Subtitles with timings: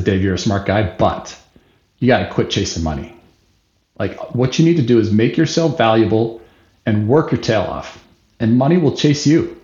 [0.00, 1.38] said, Dave, you're a smart guy, but
[1.98, 3.14] you got to quit chasing money.
[3.98, 6.40] Like what you need to do is make yourself valuable
[6.86, 8.02] and work your tail off,
[8.38, 9.60] and money will chase you.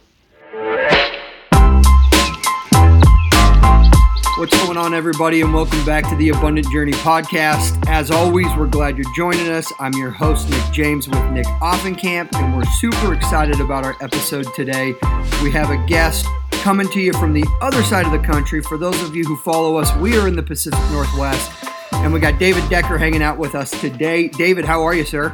[4.38, 7.83] What's going on, everybody, and welcome back to the Abundant Journey podcast.
[7.89, 9.73] As always, we're glad you're joining us.
[9.79, 14.47] I'm your host, Nick James, with Nick Offenkamp, and we're super excited about our episode
[14.55, 14.95] today.
[15.43, 16.27] We have a guest
[16.66, 18.60] coming to you from the other side of the country.
[18.60, 21.48] For those of you who follow us, we are in the Pacific Northwest,
[21.92, 24.27] and we got David Decker hanging out with us today.
[24.27, 25.33] David, how are you, sir?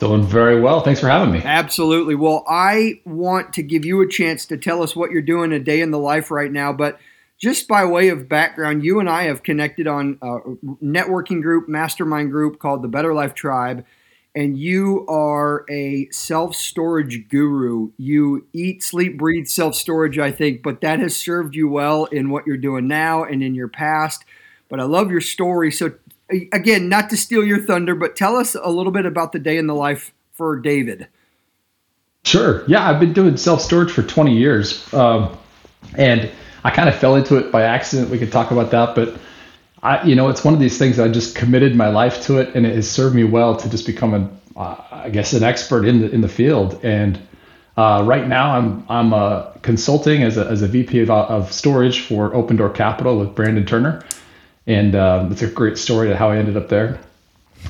[0.00, 0.80] Doing very well.
[0.80, 1.42] Thanks for having me.
[1.44, 2.14] Absolutely.
[2.14, 5.58] Well, I want to give you a chance to tell us what you're doing a
[5.58, 6.98] day in the life right now, but
[7.38, 10.38] just by way of background, you and I have connected on a
[10.82, 13.84] networking group, mastermind group called the Better Life Tribe,
[14.36, 17.90] and you are a self storage guru.
[17.96, 22.28] You eat, sleep, breathe self storage, I think, but that has served you well in
[22.28, 24.24] what you're doing now and in your past.
[24.68, 25.72] But I love your story.
[25.72, 25.94] So,
[26.52, 29.56] again, not to steal your thunder, but tell us a little bit about the day
[29.56, 31.08] in the life for David.
[32.24, 32.62] Sure.
[32.68, 34.92] Yeah, I've been doing self storage for 20 years.
[34.92, 35.34] Um,
[35.96, 36.30] and
[36.62, 38.10] I kind of fell into it by accident.
[38.10, 39.16] We could talk about that, but
[39.86, 42.56] I, you know, it's one of these things I just committed my life to it,
[42.56, 45.84] and it has served me well to just become an, uh, I guess, an expert
[45.84, 46.80] in the in the field.
[46.82, 47.20] And
[47.76, 52.00] uh, right now, I'm I'm uh, consulting as a as a VP of, of storage
[52.00, 54.04] for Open Door Capital with Brandon Turner,
[54.66, 56.98] and um, it's a great story to how I ended up there,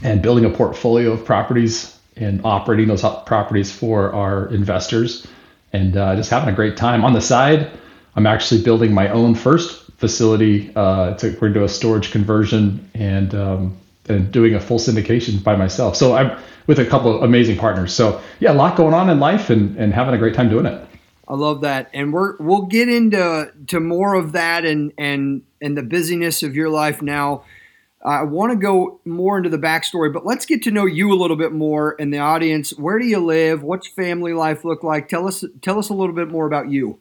[0.02, 5.26] and building a portfolio of properties and operating those properties for our investors,
[5.74, 7.70] and uh, just having a great time on the side.
[8.14, 10.72] I'm actually building my own first facility.
[10.74, 13.76] Uh, to, we're doing a storage conversion and um,
[14.08, 15.96] and doing a full syndication by myself.
[15.96, 17.94] So I'm with a couple of amazing partners.
[17.94, 20.66] So yeah, a lot going on in life and, and having a great time doing
[20.66, 20.86] it.
[21.28, 25.76] I love that, and we're we'll get into to more of that and and and
[25.76, 27.44] the busyness of your life now.
[28.04, 31.18] I want to go more into the backstory, but let's get to know you a
[31.18, 32.70] little bit more in the audience.
[32.70, 33.64] Where do you live?
[33.64, 35.08] What's family life look like?
[35.08, 37.00] Tell us tell us a little bit more about you.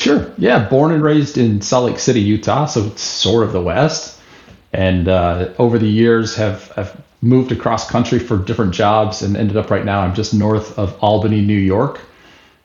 [0.00, 0.32] Sure.
[0.38, 0.66] Yeah.
[0.68, 2.64] Born and raised in Salt Lake City, Utah.
[2.66, 4.18] So it's sort of the West.
[4.72, 9.58] And uh, over the years have, have moved across country for different jobs and ended
[9.58, 10.00] up right now.
[10.00, 12.00] I'm just north of Albany, New York.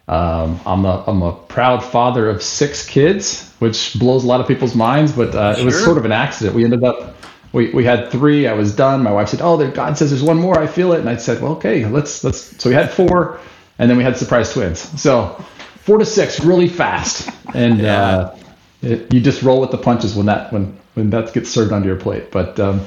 [0.08, 4.48] Um, I'm, a, I'm a proud father of six kids, which blows a lot of
[4.48, 5.62] people's minds, but uh, sure.
[5.62, 6.56] it was sort of an accident.
[6.56, 7.18] We ended up,
[7.52, 8.48] we, we had three.
[8.48, 9.02] I was done.
[9.02, 10.60] My wife said, "Oh, there, God says there's one more.
[10.60, 13.40] I feel it." And I said, "Well, okay, let's let's." So we had four,
[13.80, 14.80] and then we had surprise twins.
[15.02, 15.44] So
[15.86, 18.02] four to six really fast, and yeah.
[18.02, 18.38] uh,
[18.82, 21.88] it, you just roll with the punches when that when when that gets served onto
[21.88, 22.32] your plate.
[22.32, 22.82] But um,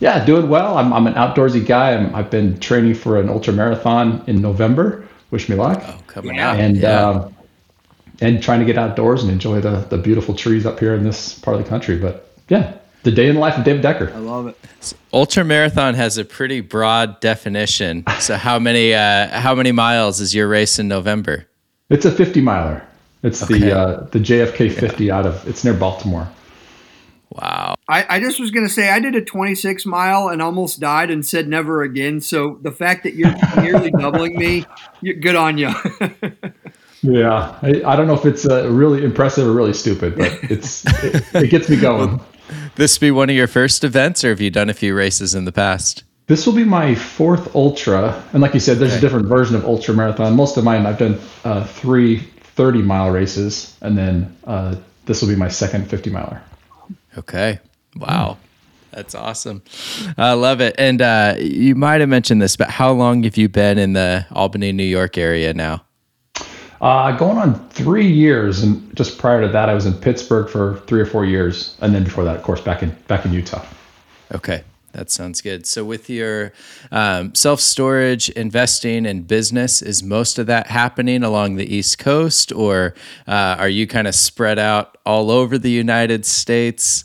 [0.00, 0.76] yeah, doing well.
[0.76, 1.94] I'm I'm an outdoorsy guy.
[1.94, 5.08] i have been training for an ultra marathon in November.
[5.30, 5.82] Wish me luck.
[5.86, 6.58] Oh, coming out.
[6.58, 7.08] And yeah.
[7.08, 7.36] um,
[8.20, 11.38] and trying to get outdoors and enjoy the the beautiful trees up here in this
[11.38, 11.96] part of the country.
[11.96, 14.12] But yeah, the day in the life of David Decker.
[14.12, 14.56] I love it.
[14.80, 18.04] So ultra marathon has a pretty broad definition.
[18.20, 21.46] So how many uh, how many miles is your race in November?
[21.92, 22.82] It's a 50 miler.
[23.22, 23.58] It's okay.
[23.58, 25.18] the uh, the JFK 50 yeah.
[25.18, 26.28] out of it's near Baltimore.
[27.30, 27.76] Wow.
[27.88, 31.10] I, I just was going to say I did a 26 mile and almost died
[31.10, 32.20] and said never again.
[32.20, 34.66] So the fact that you're nearly doubling me,
[35.02, 35.68] good on you.
[37.02, 40.84] yeah, I, I, don't know if it's uh, really impressive or really stupid, but it's
[41.04, 42.20] it, it gets me going.
[42.76, 45.44] this be one of your first events, or have you done a few races in
[45.44, 46.04] the past?
[46.26, 48.98] This will be my fourth ultra, and like you said, there's okay.
[48.98, 50.34] a different version of ultra marathon.
[50.36, 52.18] Most of mine, I've done uh, three
[52.54, 56.42] 30 mile races, and then uh, this will be my second 50 miler.
[57.16, 57.58] Okay,
[57.96, 58.36] wow,
[58.90, 59.62] that's awesome.
[60.18, 60.74] I love it.
[60.78, 64.26] And uh, you might have mentioned this, but how long have you been in the
[64.32, 65.84] Albany, New York area now?
[66.80, 70.80] Uh, going on three years, and just prior to that, I was in Pittsburgh for
[70.86, 73.64] three or four years, and then before that, of course, back in back in Utah.
[74.34, 75.66] Okay, that sounds good.
[75.66, 76.52] So, with your
[76.90, 82.52] um, self storage, investing, and business, is most of that happening along the East Coast,
[82.52, 82.94] or
[83.26, 87.04] uh, are you kind of spread out all over the United States?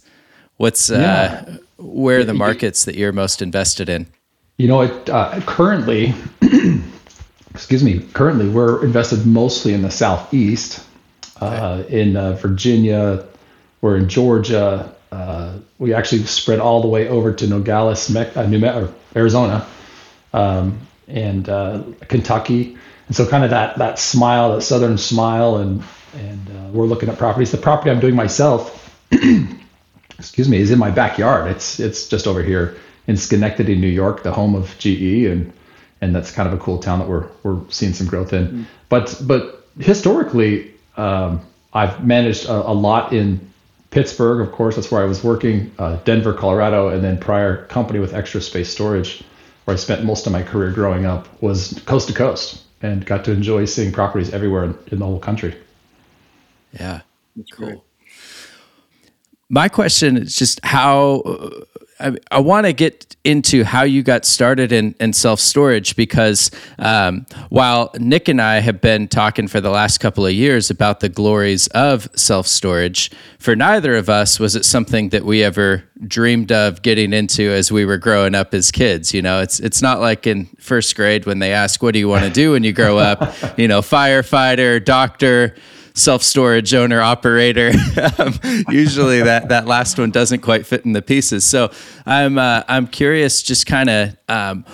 [0.57, 1.57] What's uh, yeah.
[1.77, 4.07] where are the markets that you're most invested in?
[4.57, 6.13] You know, it, uh, currently,
[7.51, 10.83] excuse me, currently we're invested mostly in the Southeast,
[11.41, 12.01] uh, okay.
[12.01, 13.23] in uh, Virginia,
[13.81, 18.45] we're in Georgia, uh, we actually spread all the way over to Nogales, Me- uh,
[18.45, 19.65] New Me- Arizona,
[20.33, 22.77] um, and uh, Kentucky.
[23.07, 25.83] And so, kind of that that smile, that southern smile, and
[26.15, 27.51] and uh, we're looking at properties.
[27.51, 28.99] The property I'm doing myself,
[30.19, 31.49] excuse me, is in my backyard.
[31.51, 32.75] It's it's just over here
[33.07, 35.53] in Schenectady, New York, the home of GE, and
[36.01, 38.47] and that's kind of a cool town that we're we're seeing some growth in.
[38.47, 38.63] Mm-hmm.
[38.89, 41.41] But but historically, um,
[41.73, 43.51] I've managed a, a lot in
[43.89, 47.99] Pittsburgh, of course, that's where I was working, uh, Denver, Colorado, and then prior company
[47.99, 49.23] with Extra Space Storage,
[49.65, 53.25] where I spent most of my career growing up, was coast to coast and got
[53.25, 55.55] to enjoy seeing properties everywhere in, in the whole country.
[56.73, 57.01] Yeah,
[57.35, 57.67] That's cool.
[57.67, 57.79] Great.
[59.49, 61.23] My question is just how
[61.99, 66.51] I, I want to get into how you got started in, in self storage because
[66.79, 70.99] um, while Nick and I have been talking for the last couple of years about
[70.99, 75.83] the glories of self storage, for neither of us was it something that we ever
[76.05, 79.13] dreamed of getting into as we were growing up as kids.
[79.13, 82.07] You know, it's it's not like in first grade when they ask, "What do you
[82.07, 85.55] want to do when you grow up?" you know, firefighter, doctor
[85.97, 87.71] self storage owner operator.
[88.17, 88.33] um,
[88.69, 91.43] usually that that last one doesn't quite fit in the pieces.
[91.43, 91.71] So
[92.05, 94.17] I'm uh, I'm curious, just kind of.
[94.29, 94.65] Um,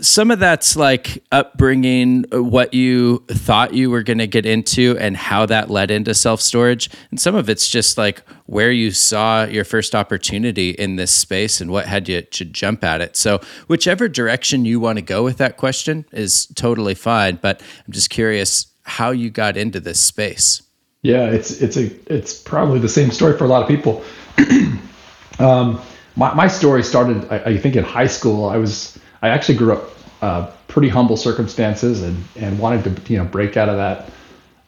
[0.00, 5.16] some of that's like upbringing, what you thought you were going to get into, and
[5.16, 6.90] how that led into self storage.
[7.10, 11.60] And some of it's just like where you saw your first opportunity in this space
[11.60, 13.16] and what had you to jump at it.
[13.16, 17.38] So, whichever direction you want to go with that question is totally fine.
[17.40, 20.62] But I'm just curious how you got into this space.
[21.02, 24.02] Yeah, it's it's a it's probably the same story for a lot of people.
[25.38, 25.80] um,
[26.16, 28.46] my my story started, I, I, think, in high school.
[28.46, 29.90] I was I actually grew up
[30.20, 34.10] uh, pretty humble circumstances and and wanted to you know break out of that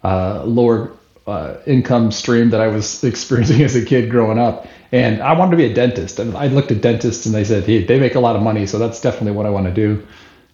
[0.04, 0.92] uh, lower
[1.26, 4.66] uh, income stream that I was experiencing as a kid growing up.
[4.92, 6.18] And I wanted to be a dentist.
[6.18, 8.66] And I looked at dentists and they said, hey, they make a lot of money,
[8.66, 10.06] so that's definitely what I want to do.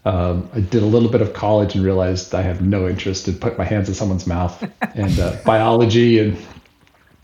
[0.04, 3.38] Um, I did a little bit of college and realized I have no interest in
[3.38, 4.62] putting my hands in someone's mouth
[4.94, 6.18] and uh, biology.
[6.20, 6.38] And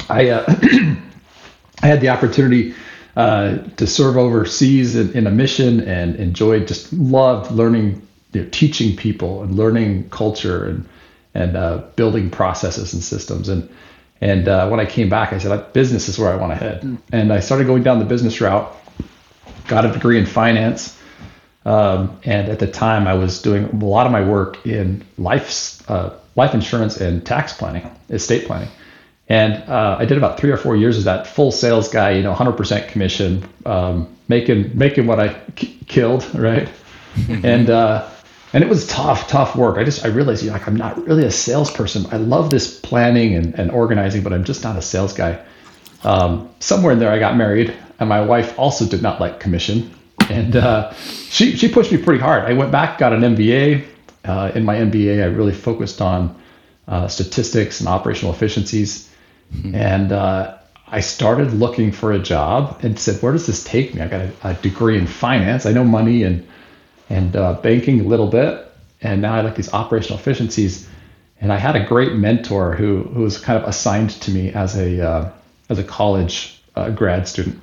[0.08, 0.44] I, uh,
[1.82, 2.74] I had the opportunity
[3.16, 8.48] uh, to serve overseas in, in, a mission and enjoyed, just loved learning, you know,
[8.50, 10.88] teaching people and learning culture and
[11.36, 13.48] and uh, building processes and systems.
[13.48, 13.68] And
[14.20, 16.82] and uh, when I came back, I said, business is where I want to head.
[16.82, 16.98] Mm.
[17.12, 18.74] And I started going down the business route.
[19.68, 20.98] Got a degree in finance
[21.64, 25.88] um, and at the time, I was doing a lot of my work in life,
[25.90, 28.68] uh, life insurance and tax planning, estate planning.
[29.28, 32.22] And uh, I did about three or four years as that full sales guy, you
[32.22, 36.68] know, 100% commission, um, making making what I k- killed, right?
[37.44, 38.10] And uh,
[38.52, 39.78] and it was tough, tough work.
[39.78, 42.06] I just I realized, you know, like I'm not really a salesperson.
[42.10, 45.40] I love this planning and, and organizing, but I'm just not a sales guy.
[46.02, 49.93] Um, somewhere in there, I got married, and my wife also did not like commission
[50.30, 52.44] and uh, she she pushed me pretty hard.
[52.44, 53.86] I went back, got an MBA.
[54.24, 56.40] Uh, in my MBA, I really focused on
[56.88, 59.10] uh, statistics and operational efficiencies,
[59.52, 59.74] mm-hmm.
[59.74, 60.56] and uh,
[60.88, 64.20] I started looking for a job and said, "Where does this take me?" I got
[64.20, 65.66] a, a degree in finance.
[65.66, 66.46] I know money and
[67.10, 68.66] and uh, banking a little bit,
[69.02, 70.88] and now I like these operational efficiencies.
[71.40, 74.76] And I had a great mentor who who was kind of assigned to me as
[74.76, 75.30] a uh,
[75.68, 76.62] as a college
[76.94, 77.62] grad student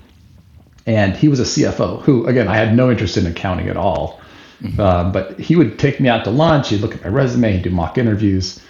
[0.86, 4.20] and he was a CFO who, again, I had no interest in accounting at all.
[4.62, 4.80] Mm-hmm.
[4.80, 6.70] Uh, but he would take me out to lunch.
[6.70, 7.54] He'd look at my resume.
[7.54, 8.62] He'd do mock interviews,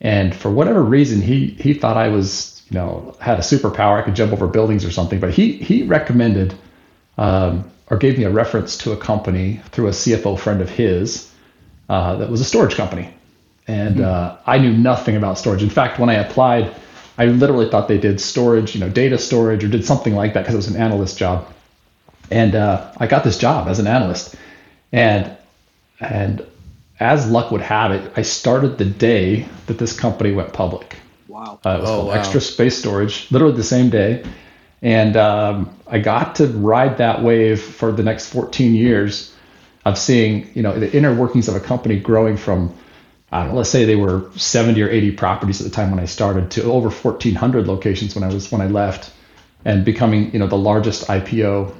[0.00, 3.98] and for whatever reason, he he thought I was, you know, had a superpower.
[3.98, 5.20] I could jump over buildings or something.
[5.20, 6.54] But he he recommended
[7.18, 11.30] um, or gave me a reference to a company through a CFO friend of his
[11.90, 13.12] uh, that was a storage company,
[13.68, 14.04] and mm-hmm.
[14.04, 15.62] uh, I knew nothing about storage.
[15.62, 16.74] In fact, when I applied
[17.18, 20.40] I literally thought they did storage, you know, data storage or did something like that
[20.42, 21.50] because it was an analyst job.
[22.30, 24.34] And uh, I got this job as an analyst,
[24.92, 25.36] and
[26.00, 26.44] and
[26.98, 30.96] as luck would have it, I started the day that this company went public.
[31.28, 31.60] Wow!
[31.64, 32.14] Uh, it was oh, called wow.
[32.14, 34.24] Extra Space Storage, literally the same day,
[34.82, 39.32] and um, I got to ride that wave for the next 14 years
[39.84, 42.76] of seeing, you know, the inner workings of a company growing from I don't
[43.32, 46.50] know, let's say they were 70 or 80 properties at the time when I started
[46.52, 49.12] to over 1,400 locations when I was when I left,
[49.64, 51.74] and becoming you know the largest IPO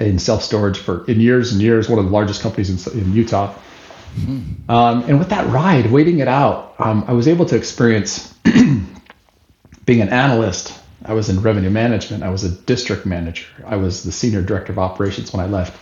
[0.00, 3.12] in self storage for in years and years, one of the largest companies in, in
[3.12, 3.54] Utah.
[4.16, 4.70] Mm-hmm.
[4.70, 8.34] Um, and with that ride, waiting it out, um, I was able to experience
[9.84, 10.76] being an analyst.
[11.04, 12.24] I was in revenue management.
[12.24, 13.46] I was a district manager.
[13.64, 15.78] I was the senior director of operations when I left,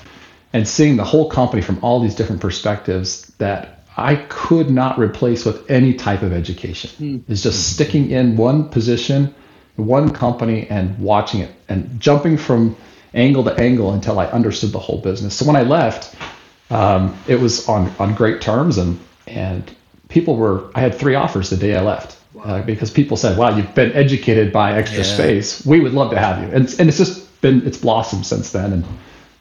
[0.53, 5.45] and seeing the whole company from all these different perspectives that I could not replace
[5.45, 6.91] with any type of education.
[6.99, 7.23] Mm.
[7.29, 9.35] It's just sticking in one position,
[9.77, 12.77] one company, and watching it and jumping from
[13.15, 15.35] angle to angle until I understood the whole business.
[15.35, 16.15] So when I left,
[16.71, 19.75] um, it was on on great terms, and and
[20.09, 20.71] people were.
[20.75, 22.17] I had three offers the day I left.
[22.45, 25.15] Uh, because people said, "Wow, you've been educated by Extra yeah.
[25.15, 25.67] Space.
[25.67, 28.73] We would love to have you." And and it's just been it's blossomed since then.
[28.73, 28.85] And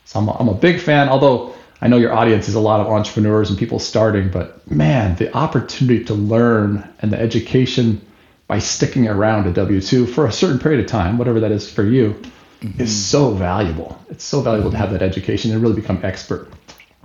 [0.05, 1.09] so I'm a, I'm a big fan.
[1.09, 5.15] Although I know your audience is a lot of entrepreneurs and people starting, but man,
[5.15, 8.01] the opportunity to learn and the education
[8.47, 11.71] by sticking around a W 2 for a certain period of time, whatever that is
[11.71, 12.19] for you,
[12.61, 12.81] mm-hmm.
[12.81, 13.99] is so valuable.
[14.09, 16.49] It's so valuable to have that education and really become expert.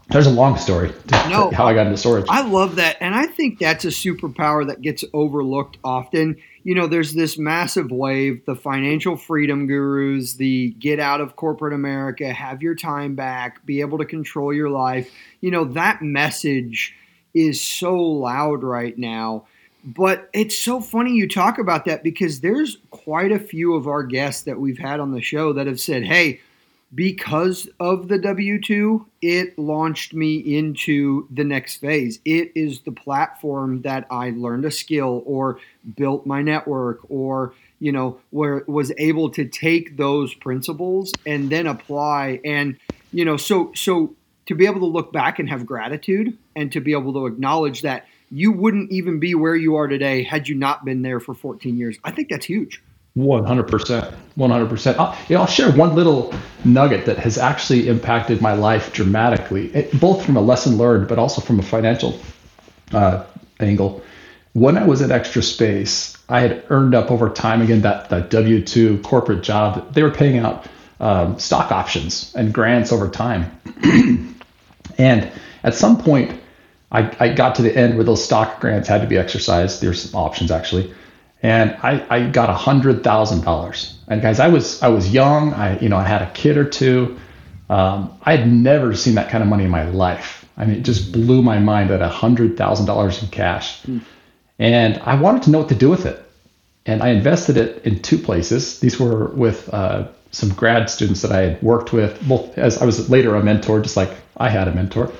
[0.09, 2.27] There's a long story to, no, how I got into storage.
[2.29, 2.99] I love that.
[3.01, 6.37] And I think that's a superpower that gets overlooked often.
[6.65, 11.75] You know, there's this massive wave, the financial freedom gurus, the get out of corporate
[11.75, 15.11] America, have your time back, be able to control your life.
[15.41, 16.95] You know, that message
[17.35, 19.47] is so loud right now.
[19.85, 24.05] But it's so funny you talk about that because there's quite a few of our
[24.05, 26.41] guests that we've had on the show that have said, hey,
[26.95, 32.21] because of the W 2, it launched me into the next phase.
[32.25, 35.59] It is the platform that I learned a skill or
[35.97, 41.67] built my network or, you know, where was able to take those principles and then
[41.67, 42.41] apply.
[42.45, 42.77] And,
[43.11, 44.15] you know, so, so
[44.47, 47.83] to be able to look back and have gratitude and to be able to acknowledge
[47.83, 51.35] that you wouldn't even be where you are today had you not been there for
[51.35, 52.83] 14 years, I think that's huge.
[53.15, 54.99] One hundred percent, one hundred percent.
[54.99, 56.33] I'll share one little
[56.65, 61.19] nugget that has actually impacted my life dramatically, it, both from a lesson learned, but
[61.19, 62.19] also from a financial
[62.93, 63.25] uh,
[63.61, 64.03] angle.
[64.55, 68.31] When I was at Extra Space, I had earned up over time again that that
[68.31, 69.93] W two corporate job.
[69.93, 70.67] They were paying out
[70.99, 73.61] um, stock options and grants over time,
[74.97, 75.31] and
[75.63, 76.41] at some point,
[76.91, 79.83] I, I got to the end where those stock grants had to be exercised.
[79.83, 80.95] There's some options actually
[81.43, 83.99] and I, I got a hundred thousand dollars.
[84.09, 85.53] And guys, I was I was young.
[85.55, 87.19] I you know I had a kid or two.
[87.69, 90.45] Um, I had never seen that kind of money in my life.
[90.57, 93.83] I mean, it just blew my mind at a hundred thousand dollars in cash.
[93.83, 94.03] Mm.
[94.59, 96.23] And I wanted to know what to do with it.
[96.87, 98.81] And I invested it in two places.
[98.81, 102.85] These were with uh, some grad students that I had worked with, both as I
[102.85, 105.13] was later a mentor, just like I had a mentor,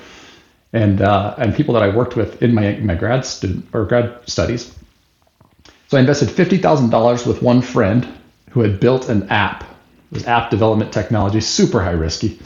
[0.73, 4.19] and uh, and people that I worked with in my my grad student or grad
[4.27, 4.75] studies.
[5.93, 8.07] So I invested $50,000 with one friend
[8.49, 9.61] who had built an app.
[9.61, 12.39] It was app development technology, super high risky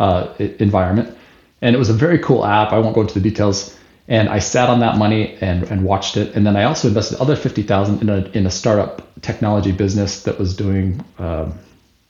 [0.00, 1.16] uh, environment.
[1.62, 2.72] And it was a very cool app.
[2.72, 3.78] I won't go into the details.
[4.08, 6.34] And I sat on that money and, and watched it.
[6.34, 10.36] And then I also invested other 50,000 in a, in a startup technology business that
[10.36, 11.56] was doing, um,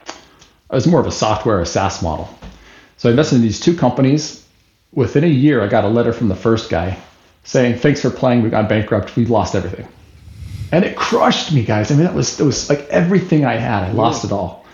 [0.07, 0.15] it
[0.71, 2.31] was more of a software, a SaaS model.
[2.97, 4.43] So I invested in these two companies.
[4.95, 6.99] Within a year, I got a letter from the first guy
[7.45, 8.43] saying, thanks for playing.
[8.43, 9.17] We got bankrupt.
[9.17, 9.87] We lost everything
[10.73, 11.91] and it crushed me, guys.
[11.91, 13.85] I mean, that was it was like everything I had.
[13.85, 14.65] I lost it all.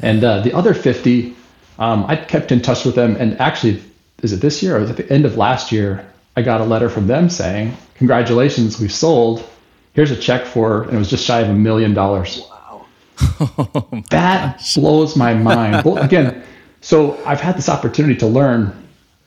[0.00, 1.34] And uh, the other 50,
[1.78, 3.16] um, I kept in touch with them.
[3.16, 3.82] And actually,
[4.22, 6.06] is it this year or at the end of last year?
[6.36, 9.44] I got a letter from them saying, "Congratulations, we've sold.
[9.92, 12.40] Here's a check for," and it was just shy of a million dollars.
[12.48, 12.86] Wow,
[13.40, 14.74] oh that gosh.
[14.76, 15.84] blows my mind.
[15.84, 16.44] well, again,
[16.80, 18.72] so I've had this opportunity to learn.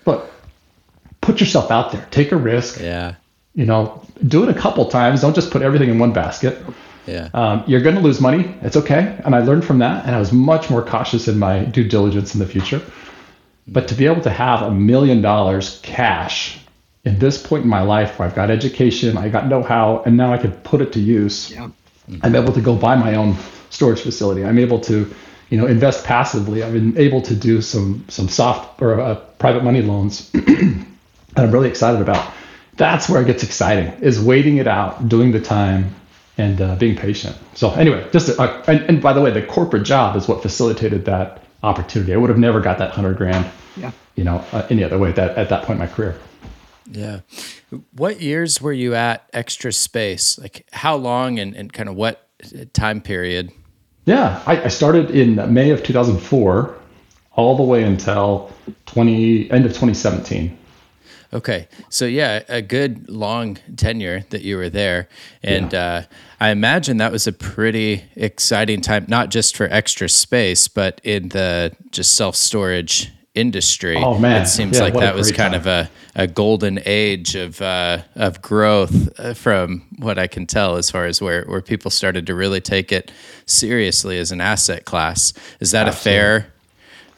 [0.05, 0.31] Look,
[1.19, 2.79] put yourself out there, take a risk.
[2.79, 3.15] Yeah
[3.53, 5.21] you know, do it a couple times.
[5.21, 6.63] Don't just put everything in one basket.
[7.05, 7.29] Yeah.
[7.33, 8.55] Um, you're going to lose money.
[8.61, 9.19] It's okay.
[9.25, 10.05] And I learned from that.
[10.05, 12.81] And I was much more cautious in my due diligence in the future.
[13.67, 16.59] But to be able to have a million dollars cash
[17.03, 20.17] in this point in my life where I've got education, I got know how, and
[20.17, 21.69] now I can put it to use, yeah.
[22.23, 23.37] I'm able to go buy my own
[23.69, 24.43] storage facility.
[24.43, 25.13] I'm able to,
[25.49, 26.63] you know, invest passively.
[26.63, 30.85] I've been able to do some some soft or uh, private money loans that
[31.37, 32.33] I'm really excited about
[32.81, 35.93] that's where it gets exciting is waiting it out doing the time
[36.39, 37.37] and uh, being patient.
[37.53, 41.05] So anyway just uh, and, and, by the way the corporate job is what facilitated
[41.05, 42.11] that opportunity.
[42.11, 43.45] I would have never got that 100 grand
[43.77, 43.91] yeah.
[44.15, 46.17] you know uh, any other way that at that point in my career.
[46.87, 47.19] Yeah.
[47.93, 50.39] What years were you at extra space?
[50.39, 52.27] Like how long and, and kind of what
[52.73, 53.51] time period?
[54.05, 56.75] Yeah I, I started in may of 2004
[57.33, 58.51] all the way until
[58.87, 60.57] 20 end of 2017
[61.33, 61.67] Okay.
[61.89, 65.07] So yeah, a good long tenure that you were there.
[65.41, 65.85] And yeah.
[65.85, 66.03] uh,
[66.39, 71.29] I imagine that was a pretty exciting time, not just for extra space, but in
[71.29, 73.95] the just self storage industry.
[73.95, 74.41] Oh man.
[74.41, 75.61] It seems yeah, like that was kind time.
[75.61, 80.75] of a, a golden age of uh, of growth uh, from what I can tell
[80.75, 83.11] as far as where, where people started to really take it
[83.45, 85.33] seriously as an asset class.
[85.61, 86.11] Is that Absolutely.
[86.11, 86.50] a fair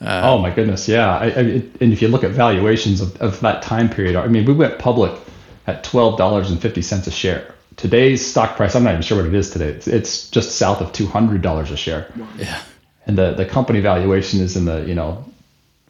[0.04, 1.18] uh, oh my goodness, yeah.
[1.18, 1.40] I, I,
[1.80, 4.80] and if you look at valuations of, of that time period, I mean, we went
[4.80, 5.18] public
[5.66, 7.54] at twelve dollars and fifty cents a share.
[7.76, 9.70] Today's stock price, I'm not even sure what it is today.
[9.70, 12.12] It's, it's just south of two hundred dollars a share.
[12.38, 12.62] Yeah.
[13.06, 15.26] And the the company valuation is in the you know,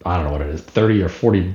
[0.04, 1.54] I don't know what it is, thirty or forty.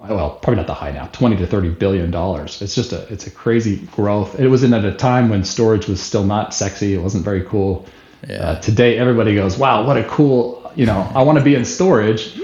[0.00, 2.62] Well, probably not the high now, twenty to thirty billion dollars.
[2.62, 4.38] It's just a it's a crazy growth.
[4.38, 6.94] It was in at a time when storage was still not sexy.
[6.94, 7.86] It wasn't very cool.
[8.28, 8.36] Yeah.
[8.36, 11.64] Uh, today, everybody goes, "Wow, what a cool you know, I want to be in
[11.64, 12.38] storage.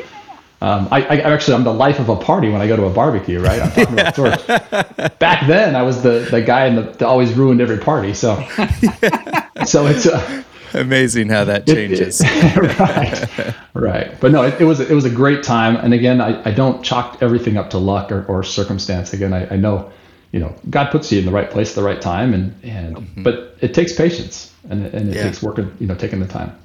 [0.60, 2.90] Um, I, I, actually I'm the life of a party when I go to a
[2.90, 3.60] barbecue, right?
[3.60, 4.46] I'm talking about storage.
[5.18, 8.14] Back then, I was the the guy in the, that always ruined every party.
[8.14, 8.36] So
[9.66, 12.22] so it's uh, amazing how that changes.
[12.24, 14.20] It, it, right, right.
[14.20, 15.76] But no, it, it, was it was a great time.
[15.76, 19.12] And again, I, I don't chalk everything up to luck or, or circumstance.
[19.12, 19.92] Again, I, I know
[20.32, 22.96] you know God puts you in the right place at the right time, and and
[22.96, 23.22] mm-hmm.
[23.22, 25.22] but it takes patience and and it yeah.
[25.24, 26.56] takes working you know taking the time.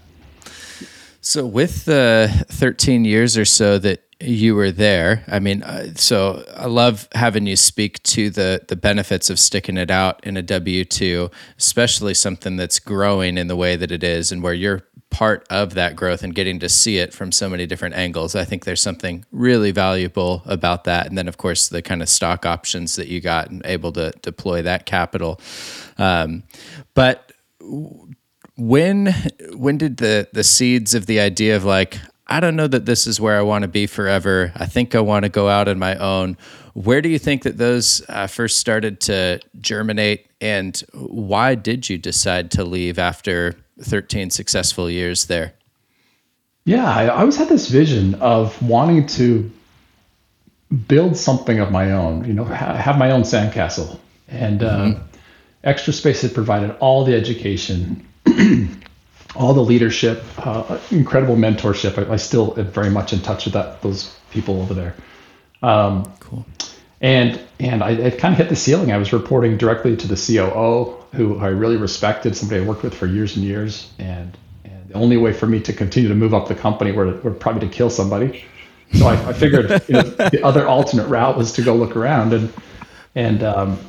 [1.22, 6.44] So, with the 13 years or so that you were there, I mean, uh, so
[6.56, 10.42] I love having you speak to the the benefits of sticking it out in a
[10.42, 14.84] W two, especially something that's growing in the way that it is, and where you're
[15.10, 18.36] part of that growth and getting to see it from so many different angles.
[18.36, 21.08] I think there's something really valuable about that.
[21.08, 24.12] And then, of course, the kind of stock options that you got and able to
[24.22, 25.40] deploy that capital.
[25.98, 26.44] Um,
[26.94, 27.32] but
[28.60, 29.14] when
[29.54, 31.98] when did the the seeds of the idea of like
[32.28, 34.52] I don't know that this is where I want to be forever.
[34.56, 36.38] I think I want to go out on my own.
[36.74, 41.98] Where do you think that those uh, first started to germinate, and why did you
[41.98, 45.54] decide to leave after 13 successful years there?
[46.66, 49.52] Yeah, I always had this vision of wanting to
[50.88, 52.26] build something of my own.
[52.26, 53.98] You know, have my own sandcastle,
[54.28, 55.04] and uh, mm-hmm.
[55.64, 58.06] Extra Space had provided all the education
[59.36, 62.08] all the leadership, uh, incredible mentorship.
[62.08, 64.96] I, I, still am very much in touch with that those people over there.
[65.62, 66.46] Um, cool.
[67.02, 68.92] And and I it kind of hit the ceiling.
[68.92, 72.94] I was reporting directly to the COO, who I really respected, somebody I worked with
[72.94, 73.92] for years and years.
[74.00, 77.18] And and the only way for me to continue to move up the company were,
[77.18, 78.44] were probably to kill somebody.
[78.94, 82.34] So I, I figured you know, the other alternate route was to go look around.
[82.34, 82.54] And
[83.16, 83.80] and um,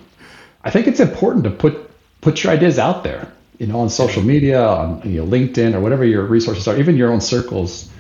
[0.62, 1.90] I think it's important to put
[2.21, 5.81] put your ideas out there you know, on social media, on you know, LinkedIn or
[5.81, 7.90] whatever your resources are, even your own circles,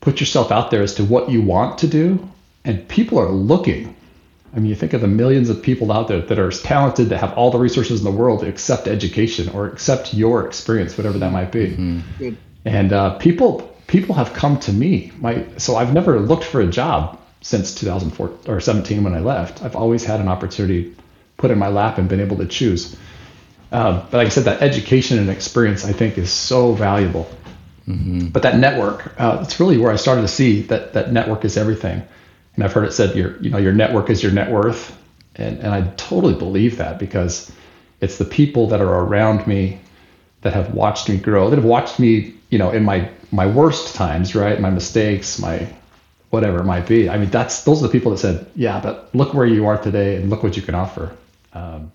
[0.00, 2.28] put yourself out there as to what you want to do,
[2.66, 3.96] and people are looking.
[4.54, 7.18] I mean, you think of the millions of people out there that are talented, that
[7.18, 11.18] have all the resources in the world to accept education or accept your experience, whatever
[11.18, 11.68] that might be.
[11.68, 12.34] Mm-hmm.
[12.66, 15.12] And uh, people people have come to me.
[15.18, 19.62] My so I've never looked for a job since 2004 or 17 when I left.
[19.62, 20.94] I've always had an opportunity
[21.38, 22.96] put in my lap and been able to choose.
[23.72, 27.28] Um, but like I said, that education and experience I think is so valuable.
[27.88, 28.28] Mm-hmm.
[28.28, 31.56] But that network, uh, it's really where I started to see that that network is
[31.56, 32.02] everything.
[32.54, 34.96] And I've heard it said your you know your network is your net worth,
[35.36, 37.52] and and I totally believe that because
[38.00, 39.80] it's the people that are around me
[40.42, 43.94] that have watched me grow, that have watched me you know in my my worst
[43.94, 45.68] times, right, my mistakes, my
[46.30, 47.08] whatever it might be.
[47.08, 49.78] I mean, that's those are the people that said, yeah, but look where you are
[49.78, 51.16] today and look what you can offer.
[51.52, 51.92] Um,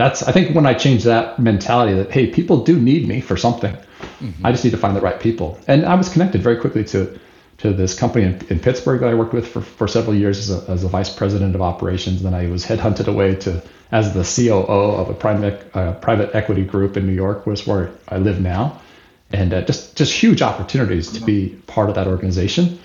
[0.00, 3.36] that's I think when I changed that mentality that hey, people do need me for
[3.36, 3.76] something.
[4.20, 4.46] Mm-hmm.
[4.46, 5.58] I just need to find the right people.
[5.68, 7.18] And I was connected very quickly to
[7.58, 10.50] to this company in, in Pittsburgh that I worked with for, for several years as
[10.50, 12.22] a, as a vice president of operations.
[12.22, 16.64] Then I was headhunted away to as the COO of a private uh, private equity
[16.64, 18.80] group in New York, was where I live now,
[19.32, 22.78] and uh, just just huge opportunities to be part of that organization.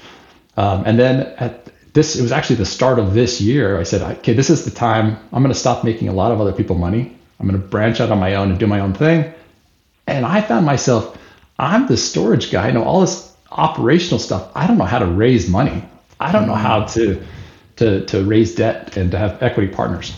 [0.58, 3.80] Um, and then at this it was actually the start of this year.
[3.80, 5.18] I said, okay, this is the time.
[5.32, 7.18] I'm going to stop making a lot of other people money.
[7.40, 9.34] I'm going to branch out on my own and do my own thing.
[10.06, 11.18] And I found myself,
[11.58, 12.68] I'm the storage guy.
[12.68, 14.52] I know all this operational stuff.
[14.56, 15.84] I don't know how to raise money.
[16.20, 17.24] I don't know how to
[17.78, 20.14] to to raise debt and to have equity partners.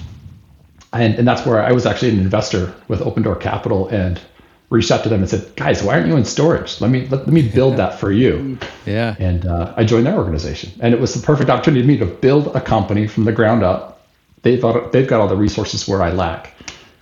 [0.93, 4.19] And and that's where I was actually an investor with Open Door Capital and
[4.69, 6.81] reached out to them and said, guys, why aren't you in storage?
[6.81, 8.57] Let me let, let me build that for you.
[8.85, 9.15] Yeah.
[9.19, 12.05] And uh, I joined their organization, and it was the perfect opportunity for me to
[12.05, 14.05] build a company from the ground up.
[14.41, 16.53] They thought they've got all the resources where I lack,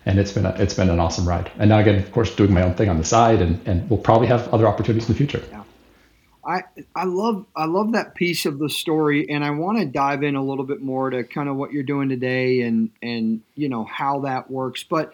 [0.06, 1.51] and it's been a, it's been an awesome ride.
[1.58, 3.99] And now again, of course, doing my own thing on the side, and and we'll
[3.99, 5.43] probably have other opportunities in the future.
[5.49, 5.63] Yeah.
[6.47, 6.62] I,
[6.95, 10.36] I love I love that piece of the story, and I want to dive in
[10.36, 13.84] a little bit more to kind of what you're doing today, and and you know
[13.84, 14.84] how that works.
[14.84, 15.13] But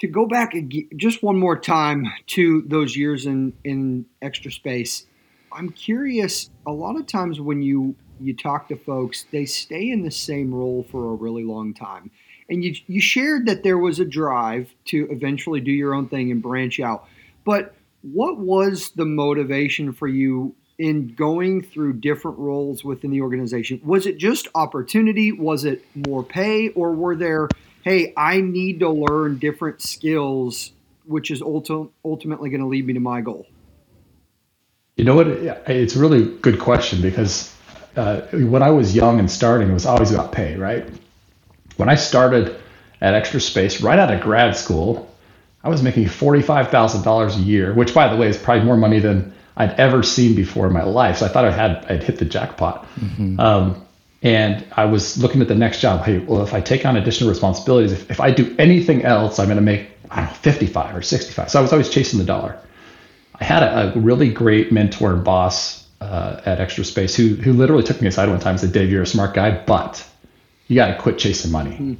[0.00, 0.54] to go back
[0.96, 5.06] just one more time to those years in in extra space.
[5.52, 10.02] I'm curious a lot of times when you you talk to folks they stay in
[10.02, 12.10] the same role for a really long time.
[12.48, 16.30] And you you shared that there was a drive to eventually do your own thing
[16.30, 17.08] and branch out.
[17.44, 23.80] But what was the motivation for you in going through different roles within the organization?
[23.84, 25.32] Was it just opportunity?
[25.32, 26.68] Was it more pay?
[26.70, 27.48] Or were there
[27.84, 30.72] hey, I need to learn different skills,
[31.04, 33.46] which is ulti- ultimately going to lead me to my goal?
[34.96, 35.26] You know what?
[35.28, 37.54] It's a really good question because
[37.94, 40.88] uh, when I was young and starting, it was always about pay, right?
[41.76, 42.56] When I started
[43.02, 45.14] at Extra Space right out of grad school,
[45.62, 49.34] I was making $45,000 a year, which, by the way, is probably more money than
[49.56, 51.18] I'd ever seen before in my life.
[51.18, 52.86] So I thought I had I'd hit the jackpot.
[52.96, 53.38] Mm-hmm.
[53.38, 53.86] Um,
[54.24, 56.02] and I was looking at the next job.
[56.04, 59.46] Hey, well, if I take on additional responsibilities, if, if I do anything else, I'm
[59.46, 61.50] going to make I don't know 55 or 65.
[61.50, 62.58] So I was always chasing the dollar.
[63.38, 67.52] I had a, a really great mentor and boss uh, at Extra Space who who
[67.52, 70.06] literally took me aside one time and said, "Dave, you're a smart guy, but
[70.68, 71.98] you got to quit chasing money.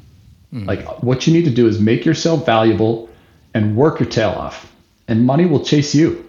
[0.53, 0.65] Mm-hmm.
[0.65, 3.11] Like what you need to do is make yourself valuable
[3.53, 4.73] and work your tail off,
[5.09, 6.25] and money will chase you."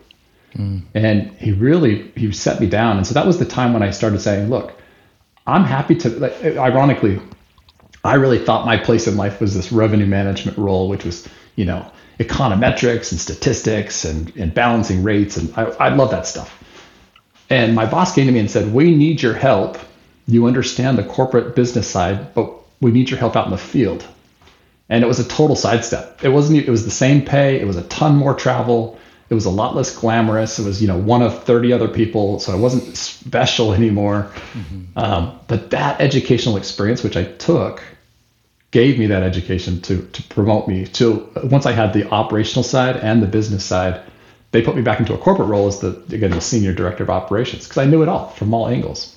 [0.55, 0.83] Mm.
[0.93, 3.91] And he really he set me down, and so that was the time when I
[3.91, 4.73] started saying, "Look,
[5.47, 7.19] I'm happy to." Like, ironically,
[8.03, 11.65] I really thought my place in life was this revenue management role, which was you
[11.65, 15.37] know econometrics and statistics and, and balancing rates.
[15.37, 16.63] And I, I love that stuff.
[17.49, 19.77] And my boss came to me and said, We need your help.
[20.27, 24.05] You understand the corporate business side, but we need your help out in the field.
[24.89, 26.23] And it was a total sidestep.
[26.23, 28.99] It wasn't, it was the same pay, it was a ton more travel.
[29.29, 30.59] It was a lot less glamorous.
[30.59, 34.31] It was, you know, one of 30 other people, so I wasn't special anymore.
[34.53, 34.99] Mm-hmm.
[34.99, 37.81] Um, but that educational experience, which I took,
[38.75, 42.97] gave me that education to to promote me to once I had the operational side
[42.97, 44.01] and the business side,
[44.51, 47.09] they put me back into a corporate role as the again the senior director of
[47.09, 49.15] operations because I knew it all from all angles.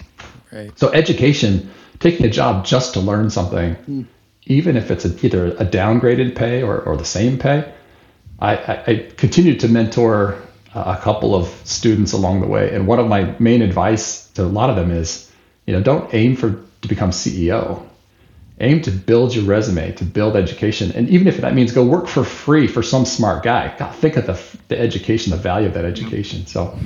[0.53, 0.79] Right.
[0.79, 4.07] So education, taking a job just to learn something, mm.
[4.47, 7.71] even if it's a, either a downgraded pay or, or the same pay,
[8.39, 10.41] I, I, continued to mentor
[10.75, 12.73] uh, a couple of students along the way.
[12.75, 15.31] And one of my main advice to a lot of them is,
[15.67, 17.89] you know, don't aim for to become CEO
[18.61, 20.93] aim to build your resume, to build education.
[20.93, 24.17] And even if that means go work for free for some smart guy, God, think
[24.17, 26.47] of the, the education, the value of that education.
[26.47, 26.77] So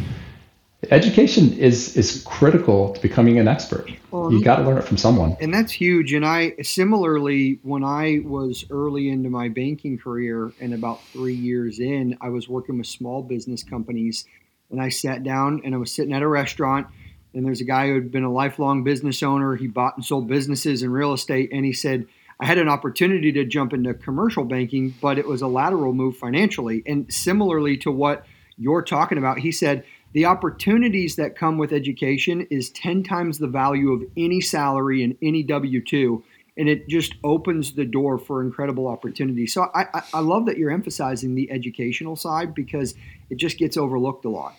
[0.93, 3.91] education is is critical to becoming an expert.
[4.11, 5.37] Well, you got to learn it from someone.
[5.41, 6.13] And that's huge.
[6.13, 11.81] And I similarly, when I was early into my banking career and about three years
[11.81, 14.27] in, I was working with small business companies
[14.71, 16.87] and I sat down and I was sitting at a restaurant–
[17.35, 19.57] and there's a guy who had been a lifelong business owner.
[19.57, 21.51] He bought and sold businesses and real estate.
[21.53, 22.07] And he said,
[22.41, 26.17] I had an opportunity to jump into commercial banking, but it was a lateral move
[26.17, 26.83] financially.
[26.87, 28.27] And similarly to what
[28.59, 33.47] you're talking about, he said, the opportunities that come with education is 10 times the
[33.47, 36.23] value of any salary and any W 2.
[36.59, 39.55] And it just opens the door for incredible opportunities.
[39.55, 42.95] So I, I, I love that you're emphasizing the educational side because
[43.31, 44.55] it just gets overlooked a lot.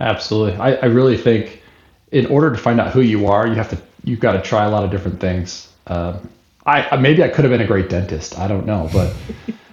[0.00, 0.58] Absolutely.
[0.58, 1.62] I, I really think
[2.10, 4.64] in order to find out who you are, you have to you've got to try
[4.64, 5.72] a lot of different things.
[5.86, 6.28] Um,
[6.66, 8.38] I maybe I could have been a great dentist.
[8.38, 9.14] I don't know, but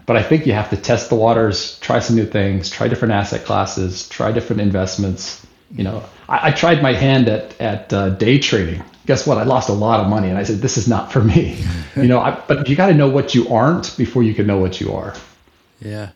[0.06, 3.14] but I think you have to test the waters, try some new things, try different
[3.14, 5.46] asset classes, try different investments.
[5.72, 8.84] You know, I, I tried my hand at at uh, day trading.
[9.06, 9.38] Guess what?
[9.38, 11.64] I lost a lot of money, and I said this is not for me.
[11.96, 14.58] you know, I, but you got to know what you aren't before you can know
[14.58, 15.14] what you are.
[15.80, 16.12] Yeah.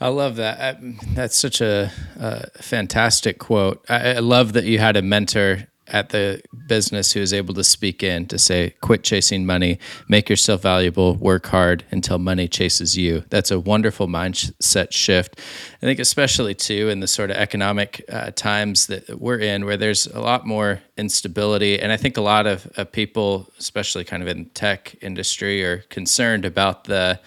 [0.00, 0.60] I love that.
[0.60, 3.84] I, that's such a, a fantastic quote.
[3.88, 7.64] I, I, love that you had a mentor at the business who is able to
[7.64, 12.96] speak in to say, quit chasing money, make yourself valuable, work hard until money chases
[12.96, 13.24] you.
[13.30, 15.38] That's a wonderful mindset shift.
[15.82, 19.76] I think, especially too, in the sort of economic uh, times that we're in, where
[19.76, 21.78] there's a lot more instability.
[21.78, 26.44] And I think a lot of, people, especially kind of in tech industry, are concerned
[26.44, 27.20] about the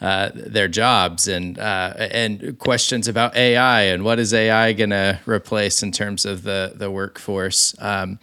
[0.00, 5.18] uh, their jobs and uh, and questions about AI and what is AI going to
[5.26, 7.74] replace in terms of the the workforce.
[7.80, 8.18] Um,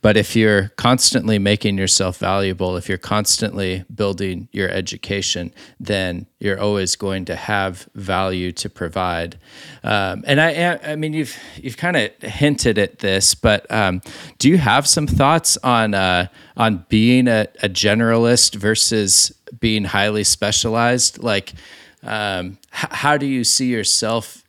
[0.00, 6.60] but if you're constantly making yourself valuable, if you're constantly building your education, then you're
[6.60, 9.38] always going to have value to provide.
[9.82, 14.00] Um, and I, I mean, you've you've kind of hinted at this, but um,
[14.38, 20.24] do you have some thoughts on uh, on being a, a generalist versus being highly
[20.24, 21.54] specialized like
[22.02, 24.44] um, h- how do you see yourself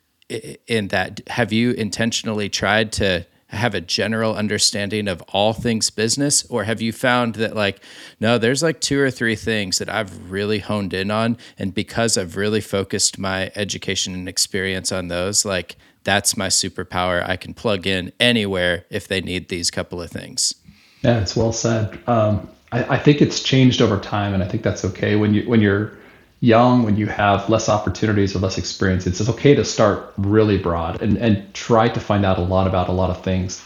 [0.67, 3.25] in that have you intentionally tried to
[3.57, 6.45] have a general understanding of all things business?
[6.49, 7.81] Or have you found that like
[8.19, 12.17] no there's like two or three things that I've really honed in on and because
[12.17, 17.27] I've really focused my education and experience on those like that's my superpower.
[17.27, 20.53] I can plug in anywhere if they need these couple of things.
[21.01, 21.99] Yeah it's well said.
[22.07, 25.15] Um, I, I think it's changed over time, and I think that's okay.
[25.15, 25.97] When you when you're
[26.41, 31.02] young, when you have less opportunities or less experience, it's, okay to start really broad
[31.02, 33.65] and, and try to find out a lot about a lot of things.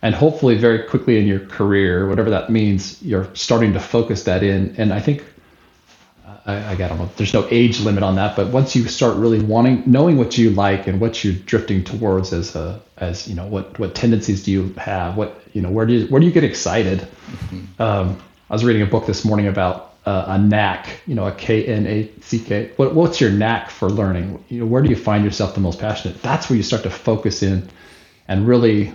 [0.00, 4.42] And hopefully, very quickly in your career, whatever that means, you're starting to focus that
[4.42, 4.74] in.
[4.76, 5.24] And I think,
[6.44, 9.38] I, I don't know, there's no age limit on that, but once you start really
[9.38, 13.46] wanting, knowing what you like and what you're drifting towards as a, as you know,
[13.46, 15.16] what what tendencies do you have?
[15.16, 17.00] What you know, where do you where do you get excited?
[17.00, 17.82] Mm-hmm.
[17.82, 21.32] Um, I was reading a book this morning about a, a knack, you know, a
[21.32, 22.70] K N A C K.
[22.76, 24.44] What, what's your knack for learning?
[24.48, 26.22] You know, where do you find yourself the most passionate?
[26.22, 27.68] That's where you start to focus in
[28.28, 28.92] and really,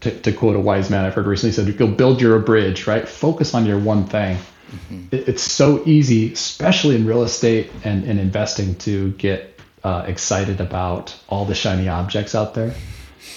[0.00, 3.08] to, to quote a wise man I've heard recently, said, go build your bridge, right?
[3.08, 4.36] Focus on your one thing.
[4.36, 5.14] Mm-hmm.
[5.14, 10.60] It, it's so easy, especially in real estate and, and investing, to get uh, excited
[10.60, 12.74] about all the shiny objects out there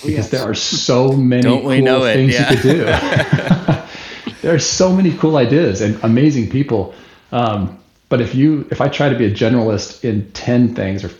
[0.03, 0.29] because yes.
[0.31, 2.51] there are so many Don't cool things yeah.
[2.51, 2.84] you could do.
[4.41, 6.93] there are so many cool ideas and amazing people.
[7.32, 11.12] Um, but if you, if I try to be a generalist in 10 things or,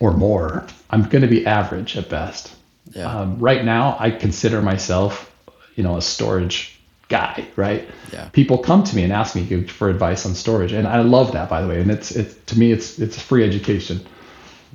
[0.00, 2.52] or more, I'm going to be average at best.
[2.90, 3.06] Yeah.
[3.06, 5.32] Um, right now, I consider myself,
[5.76, 7.88] you know, a storage guy, right?
[8.12, 8.28] Yeah.
[8.30, 11.48] People come to me and ask me for advice on storage, and I love that,
[11.48, 11.80] by the way.
[11.80, 14.04] And it's it's to me, it's it's free education.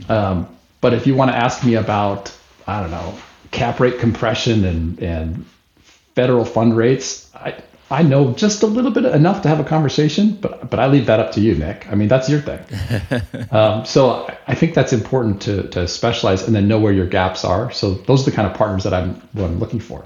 [0.07, 0.47] Um,
[0.79, 2.31] but if you want to ask me about,
[2.67, 3.17] I don't know,
[3.51, 5.45] cap rate compression and and
[6.15, 7.55] federal fund rates, I
[7.89, 11.05] I know just a little bit enough to have a conversation, but but I leave
[11.05, 11.87] that up to you, Nick.
[11.89, 12.59] I mean, that's your thing.
[13.51, 17.45] um, so I think that's important to to specialize and then know where your gaps
[17.45, 17.71] are.
[17.71, 20.05] So those are the kind of partners that I'm what I'm looking for.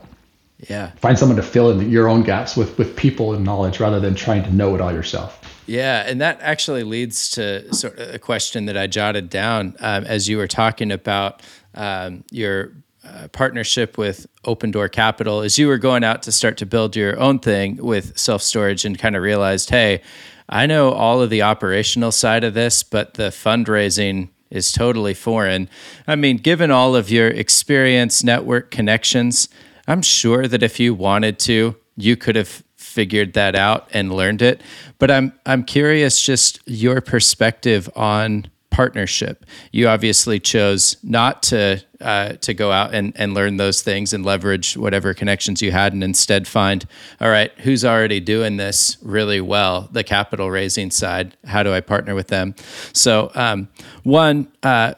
[0.70, 0.92] Yeah.
[0.98, 4.14] Find someone to fill in your own gaps with with people and knowledge rather than
[4.14, 5.40] trying to know it all yourself.
[5.66, 10.04] Yeah, and that actually leads to sort of a question that I jotted down um,
[10.04, 11.42] as you were talking about
[11.76, 16.58] um, your uh, partnership with Open Door Capital as you were going out to start
[16.58, 20.02] to build your own thing with self storage and kind of realized, hey,
[20.50, 25.70] I know all of the operational side of this, but the fundraising is totally foreign.
[26.06, 29.48] I mean, given all of your experience, network connections,
[29.88, 34.42] I'm sure that if you wanted to, you could have figured that out and learned
[34.42, 34.62] it.
[35.00, 39.46] But I'm I'm curious just your perspective on partnership.
[39.72, 44.26] You obviously chose not to uh, to go out and, and learn those things and
[44.26, 46.88] leverage whatever connections you had, and instead find,
[47.20, 51.38] all right, who's already doing this really well, the capital raising side.
[51.46, 52.56] How do I partner with them?
[52.94, 53.70] So, um,
[54.04, 54.52] one.
[54.64, 54.94] Uh,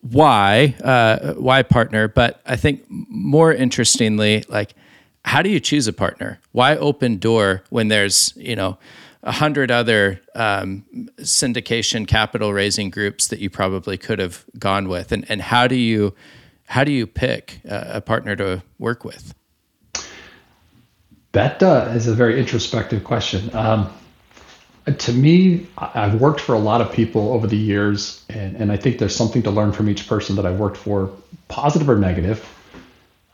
[0.00, 4.74] why uh, why partner but i think more interestingly like
[5.24, 8.78] how do you choose a partner why open door when there's you know
[9.22, 10.84] a hundred other um,
[11.18, 15.76] syndication capital raising groups that you probably could have gone with, and and how do
[15.76, 16.14] you
[16.66, 19.34] how do you pick a, a partner to work with?
[21.32, 23.54] That uh, is a very introspective question.
[23.54, 23.92] Um,
[24.86, 28.76] to me, I've worked for a lot of people over the years, and, and I
[28.78, 31.10] think there's something to learn from each person that I've worked for,
[31.48, 32.48] positive or negative.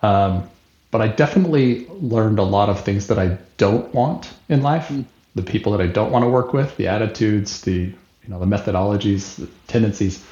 [0.03, 0.51] Um,
[0.91, 4.91] but I definitely learned a lot of things that I don't want in life
[5.35, 8.47] the people that I don't want to work with, the attitudes, the you know the
[8.47, 10.25] methodologies, the tendencies.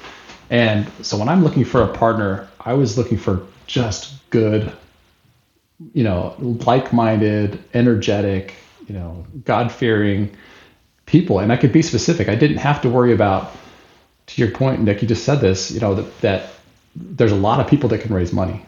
[0.49, 4.71] And so when I'm looking for a partner, I was looking for just good,
[5.93, 8.55] you know, like-minded, energetic,
[8.87, 10.35] you know, God-fearing
[11.05, 11.39] people.
[11.39, 12.29] And I could be specific.
[12.29, 13.55] I didn't have to worry about
[14.27, 16.49] to your point, Nick, you just said this, you know, that, that
[16.95, 18.65] there's a lot of people that can raise money.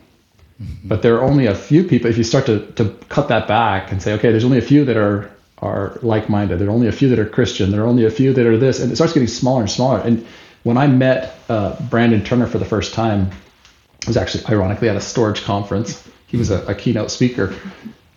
[0.62, 0.88] Mm-hmm.
[0.88, 2.10] But there are only a few people.
[2.10, 4.86] If you start to, to cut that back and say, okay, there's only a few
[4.86, 6.60] that are are like-minded.
[6.60, 7.72] There are only a few that are Christian.
[7.72, 10.00] There are only a few that are this, and it starts getting smaller and smaller.
[10.00, 10.26] And
[10.64, 13.32] when I met uh, Brandon Turner for the first time,
[14.02, 16.08] it was actually ironically at a storage conference.
[16.28, 17.56] He was a, a keynote speaker.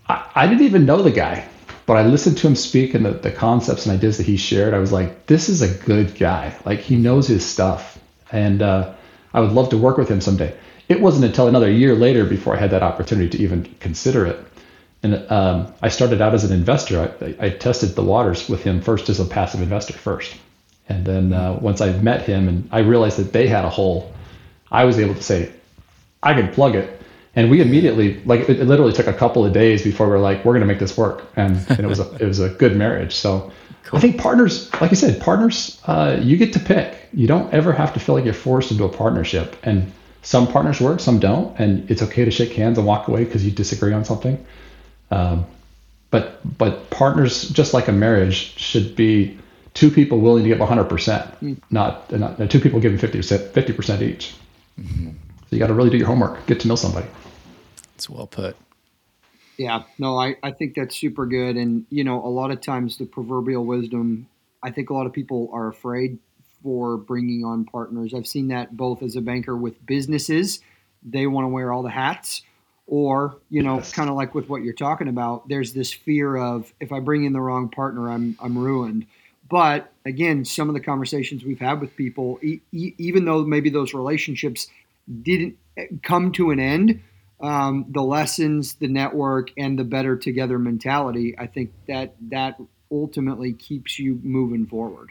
[0.08, 1.46] I, I, didn't even know the guy,
[1.86, 4.74] but I listened to him speak and the, the concepts and ideas that he shared.
[4.74, 6.54] I was like, this is a good guy.
[6.64, 7.98] Like he knows his stuff,
[8.32, 8.94] and uh,
[9.32, 10.54] I would love to work with him someday.
[10.88, 14.38] It wasn't until another year later before I had that opportunity to even consider it.
[15.02, 17.14] And um, I started out as an investor.
[17.20, 20.36] I, I, tested the waters with him first as a passive investor first.
[20.88, 24.12] And then uh, once I met him and I realized that they had a hole,
[24.70, 25.52] I was able to say,
[26.22, 27.00] I can plug it.
[27.36, 30.18] And we immediately, like, it, it literally took a couple of days before we are
[30.18, 31.24] like, we're going to make this work.
[31.36, 33.14] And, and, it was a, it was a good marriage.
[33.14, 33.52] So
[33.84, 33.98] cool.
[33.98, 36.96] I think partners, like I said, partners, uh, you get to pick.
[37.12, 39.56] You don't ever have to feel like you're forced into a partnership.
[39.62, 41.56] And some partners work, some don't.
[41.60, 44.44] And it's okay to shake hands and walk away because you disagree on something.
[45.10, 45.46] Um,
[46.10, 49.38] but but partners, just like a marriage, should be
[49.74, 51.56] two people willing to give 100%, mm.
[51.70, 53.18] not, not two people giving 50
[53.72, 54.34] percent each.
[54.80, 55.10] Mm-hmm.
[55.10, 57.06] So you got to really do your homework, get to know somebody.
[57.94, 58.56] It's well put.
[59.56, 61.56] Yeah, no, I, I think that's super good.
[61.56, 64.28] And, you know, a lot of times the proverbial wisdom,
[64.62, 66.18] I think a lot of people are afraid
[66.62, 68.14] for bringing on partners.
[68.14, 70.60] I've seen that both as a banker with businesses,
[71.02, 72.42] they want to wear all the hats
[72.88, 73.92] or you know yes.
[73.92, 77.24] kind of like with what you're talking about there's this fear of if i bring
[77.24, 79.06] in the wrong partner i'm i'm ruined
[79.48, 83.70] but again some of the conversations we've had with people e- e- even though maybe
[83.70, 84.68] those relationships
[85.22, 87.00] didn't eh, come to an end
[87.40, 92.58] um, the lessons the network and the better together mentality i think that that
[92.90, 95.10] ultimately keeps you moving forward.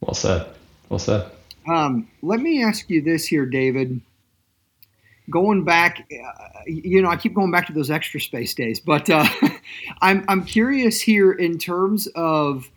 [0.00, 0.48] Well said.
[0.88, 1.30] Well said.
[1.68, 4.00] Um, let me ask you this here, David.
[5.28, 9.10] Going back, uh, you know, I keep going back to those extra space days, but
[9.10, 9.26] uh,
[10.00, 12.70] I'm I'm curious here in terms of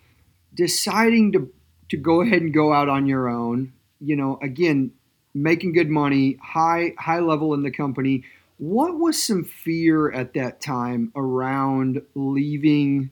[0.54, 1.52] deciding to
[1.90, 3.74] to go ahead and go out on your own.
[4.00, 4.92] You know, again,
[5.34, 8.24] making good money, high high level in the company.
[8.58, 13.12] What was some fear at that time around leaving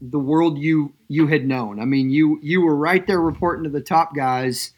[0.00, 1.80] the world you you had known?
[1.80, 4.72] I mean, you you were right there reporting to the top guys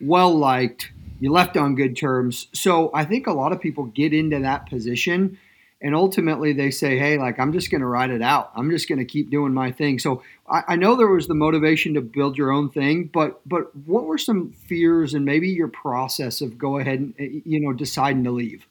[0.00, 2.48] well liked, you left on good terms.
[2.52, 5.38] So I think a lot of people get into that position
[5.82, 8.52] and ultimately they say, hey, like, I'm just going to ride it out.
[8.54, 9.98] I'm just going to keep doing my thing.
[9.98, 13.74] So I, I, know there was the motivation to build your own thing, but but
[13.86, 18.24] what were some fears and maybe your process of go ahead and, you know, deciding
[18.24, 18.66] to leave?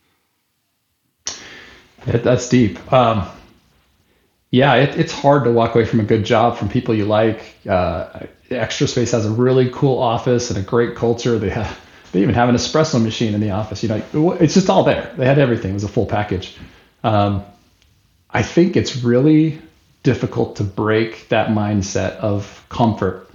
[2.05, 2.93] That's deep.
[2.93, 3.27] Um,
[4.51, 7.55] yeah, it, it's hard to walk away from a good job from people you like.
[7.67, 11.39] Uh, Extra Space has a really cool office and a great culture.
[11.39, 11.79] They have
[12.11, 13.83] they even have an espresso machine in the office.
[13.83, 15.13] You know, it's just all there.
[15.17, 15.71] They had everything.
[15.71, 16.55] It was a full package.
[17.03, 17.43] Um,
[18.29, 19.61] I think it's really
[20.03, 23.29] difficult to break that mindset of comfort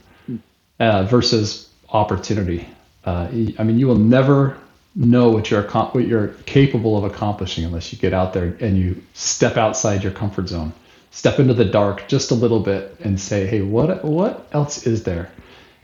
[0.80, 2.68] uh, versus opportunity.
[3.04, 4.56] Uh, I mean, you will never
[4.96, 9.02] know what you're what you're capable of accomplishing unless you get out there and you
[9.12, 10.72] step outside your comfort zone
[11.14, 15.04] step into the dark just a little bit and say, hey, what what else is
[15.04, 15.30] there?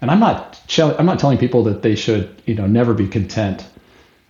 [0.01, 3.67] And I'm not I'm not telling people that they should you know never be content.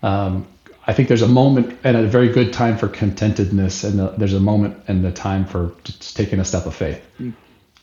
[0.02, 0.46] Um,
[0.86, 4.34] I think there's a moment and a very good time for contentedness, and a, there's
[4.34, 7.04] a moment and a time for just taking a step of faith.
[7.20, 7.34] Mm.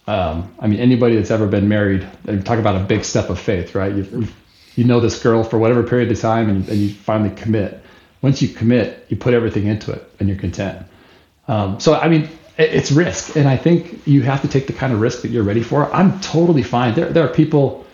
[0.07, 3.39] Um, I mean, anybody that's ever been married, and talk about a big step of
[3.39, 3.93] faith, right?
[3.93, 4.27] You
[4.75, 7.83] you know this girl for whatever period of time, and, and you finally commit.
[8.21, 10.85] Once you commit, you put everything into it, and you're content.
[11.47, 14.91] Um, so, I mean, it's risk, and I think you have to take the kind
[14.91, 15.93] of risk that you're ready for.
[15.93, 16.95] I'm totally fine.
[16.95, 17.85] There, there are people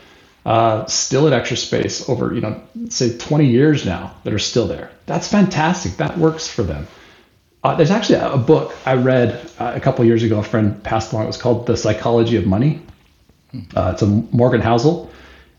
[0.46, 4.68] uh, still at Extra Space over, you know, say 20 years now that are still
[4.68, 4.92] there.
[5.06, 5.98] That's fantastic.
[5.98, 6.88] That works for them.
[7.64, 10.40] Uh, there's actually a book I read uh, a couple years ago.
[10.40, 11.26] A friend passed along.
[11.26, 12.82] It was called The Psychology of Money.
[13.76, 15.10] Uh, it's a Morgan Housel,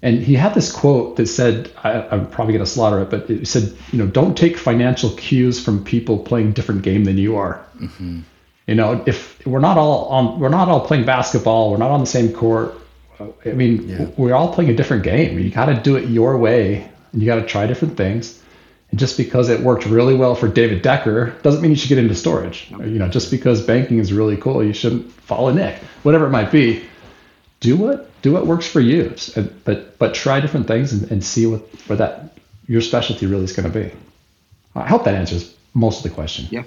[0.02, 3.30] and he had this quote that said, I, am probably going to slaughter it, but
[3.30, 7.36] it said, you know, don't take financial cues from people playing different game than you
[7.36, 7.64] are.
[7.78, 8.20] Mm-hmm.
[8.66, 12.00] You know, if we're not all on, we're not all playing basketball, we're not on
[12.00, 12.74] the same court.
[13.20, 14.06] I mean, yeah.
[14.16, 15.38] we're all playing a different game.
[15.38, 18.42] You got to do it your way, and you got to try different things.
[18.90, 21.98] And just because it worked really well for David Decker doesn't mean you should get
[21.98, 22.70] into storage.
[22.70, 25.76] You know, just because banking is really cool, you shouldn't follow Nick.
[26.02, 26.84] Whatever it might be,
[27.60, 29.14] do what do what works for you.
[29.64, 33.52] But but try different things and, and see what where that your specialty really is
[33.52, 33.90] going to be.
[34.74, 36.46] I hope that answers most of the question.
[36.50, 36.64] Yeah.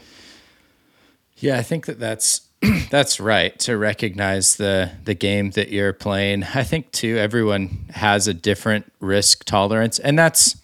[1.38, 2.42] Yeah, I think that that's
[2.90, 6.44] that's right to recognize the the game that you're playing.
[6.44, 10.58] I think too everyone has a different risk tolerance and that's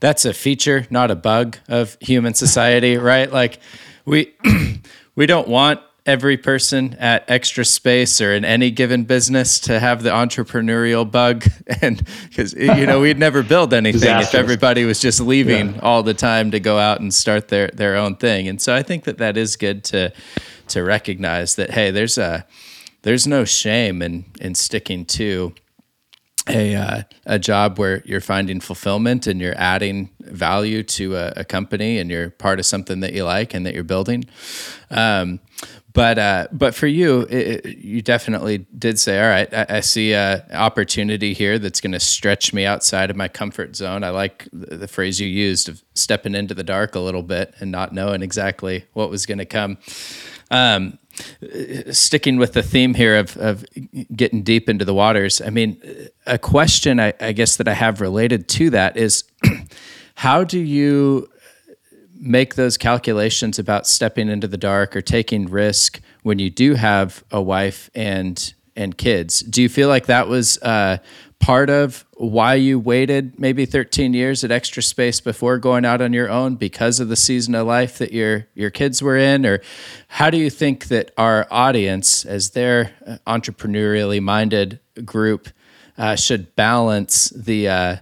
[0.00, 3.32] that's a feature, not a bug of human society, right?
[3.32, 3.60] Like
[4.04, 4.34] we
[5.14, 10.02] we don't want every person at extra space or in any given business to have
[10.04, 11.44] the entrepreneurial bug
[11.82, 15.80] and because you know we'd never build anything if everybody was just leaving yeah.
[15.80, 18.82] all the time to go out and start their their own thing and so i
[18.82, 20.12] think that that is good to
[20.68, 22.46] to recognize that hey there's a
[23.02, 25.52] there's no shame in in sticking to
[26.48, 31.44] a uh, a job where you're finding fulfillment and you're adding value to a, a,
[31.44, 34.24] company and you're part of something that you like and that you're building.
[34.90, 35.40] Um,
[35.96, 40.12] but uh, but for you, it, you definitely did say, all right, I, I see
[40.12, 44.04] an opportunity here that's going to stretch me outside of my comfort zone.
[44.04, 47.54] I like the, the phrase you used of stepping into the dark a little bit
[47.60, 49.78] and not knowing exactly what was going to come.
[50.50, 50.98] Um,
[51.90, 53.64] sticking with the theme here of, of
[54.14, 55.80] getting deep into the waters, I mean,
[56.26, 59.24] a question I, I guess that I have related to that is
[60.16, 61.30] how do you
[62.18, 67.24] make those calculations about stepping into the dark or taking risk when you do have
[67.30, 69.40] a wife and and kids.
[69.40, 70.98] Do you feel like that was uh,
[71.38, 76.12] part of why you waited maybe 13 years at Extra Space before going out on
[76.12, 79.60] your own because of the season of life that your your kids were in, or
[80.08, 85.48] how do you think that our audience, as their uh, entrepreneurially minded group,
[85.98, 87.96] uh, should balance the uh,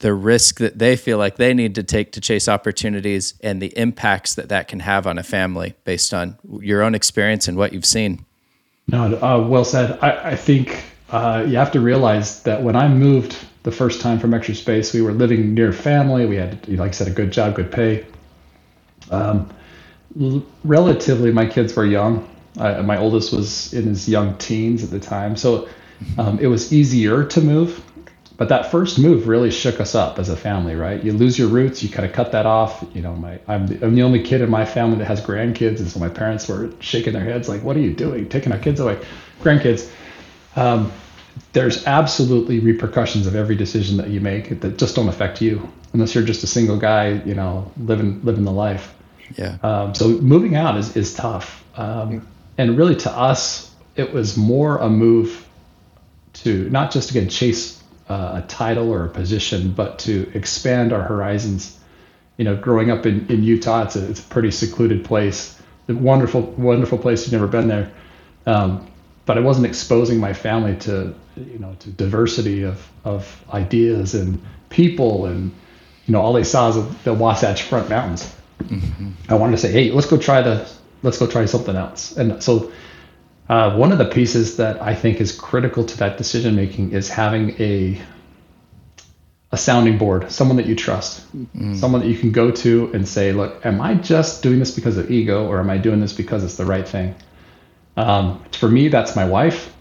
[0.00, 3.72] the risk that they feel like they need to take to chase opportunities and the
[3.78, 7.72] impacts that that can have on a family based on your own experience and what
[7.72, 8.24] you've seen.
[8.88, 9.98] No, uh, well said.
[10.02, 14.18] I, I think uh, you have to realize that when I moved the first time
[14.18, 16.26] from Extra Space, we were living near family.
[16.26, 18.06] We had, like I said, a good job, good pay.
[19.10, 19.50] Um,
[20.64, 22.28] relatively, my kids were young.
[22.56, 25.68] My oldest was in his young teens at the time, so
[26.18, 27.84] um, it was easier to move.
[28.40, 31.04] But that first move really shook us up as a family, right?
[31.04, 32.82] You lose your roots, you kind of cut that off.
[32.94, 35.80] You know, my I'm the, I'm the only kid in my family that has grandkids,
[35.80, 38.30] and so my parents were shaking their heads like, "What are you doing?
[38.30, 38.98] Taking our kids away,
[39.42, 39.92] grandkids?"
[40.56, 40.90] Um,
[41.52, 46.14] there's absolutely repercussions of every decision that you make that just don't affect you unless
[46.14, 48.94] you're just a single guy, you know, living living the life.
[49.36, 49.58] Yeah.
[49.62, 52.20] Um, so moving out is is tough, um, yeah.
[52.56, 55.46] and really to us, it was more a move
[56.32, 57.79] to not just again chase
[58.10, 61.78] uh, a title or a position, but to expand our horizons.
[62.36, 65.94] You know, growing up in, in Utah, it's a, it's a pretty secluded place, a
[65.94, 67.22] wonderful wonderful place.
[67.22, 67.92] You've never been there.
[68.46, 68.90] Um,
[69.26, 74.42] but I wasn't exposing my family to you know to diversity of of ideas and
[74.70, 75.52] people and
[76.06, 78.34] you know all they saw is the Wasatch Front Mountains.
[78.58, 79.10] Mm-hmm.
[79.28, 80.68] I wanted to say, hey, let's go try the
[81.02, 82.16] let's go try something else.
[82.16, 82.72] And so
[83.50, 87.08] uh, one of the pieces that I think is critical to that decision making is
[87.08, 88.00] having a
[89.50, 91.74] a sounding board, someone that you trust, mm-hmm.
[91.74, 94.96] someone that you can go to and say, look, am I just doing this because
[94.96, 97.16] of ego or am I doing this because it's the right thing?
[97.96, 99.74] Um, for me, that's my wife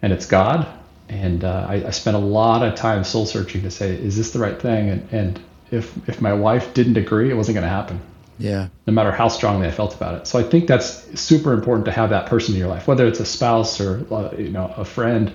[0.00, 0.68] and it's God.
[1.08, 4.30] And uh, I, I spent a lot of time soul searching to say, is this
[4.30, 4.88] the right thing?
[4.88, 5.40] And, and
[5.72, 8.00] if, if my wife didn't agree, it wasn't going to happen.
[8.40, 8.68] Yeah.
[8.86, 10.26] No matter how strongly I felt about it.
[10.26, 13.20] So I think that's super important to have that person in your life, whether it's
[13.20, 15.30] a spouse or uh, you know a friend,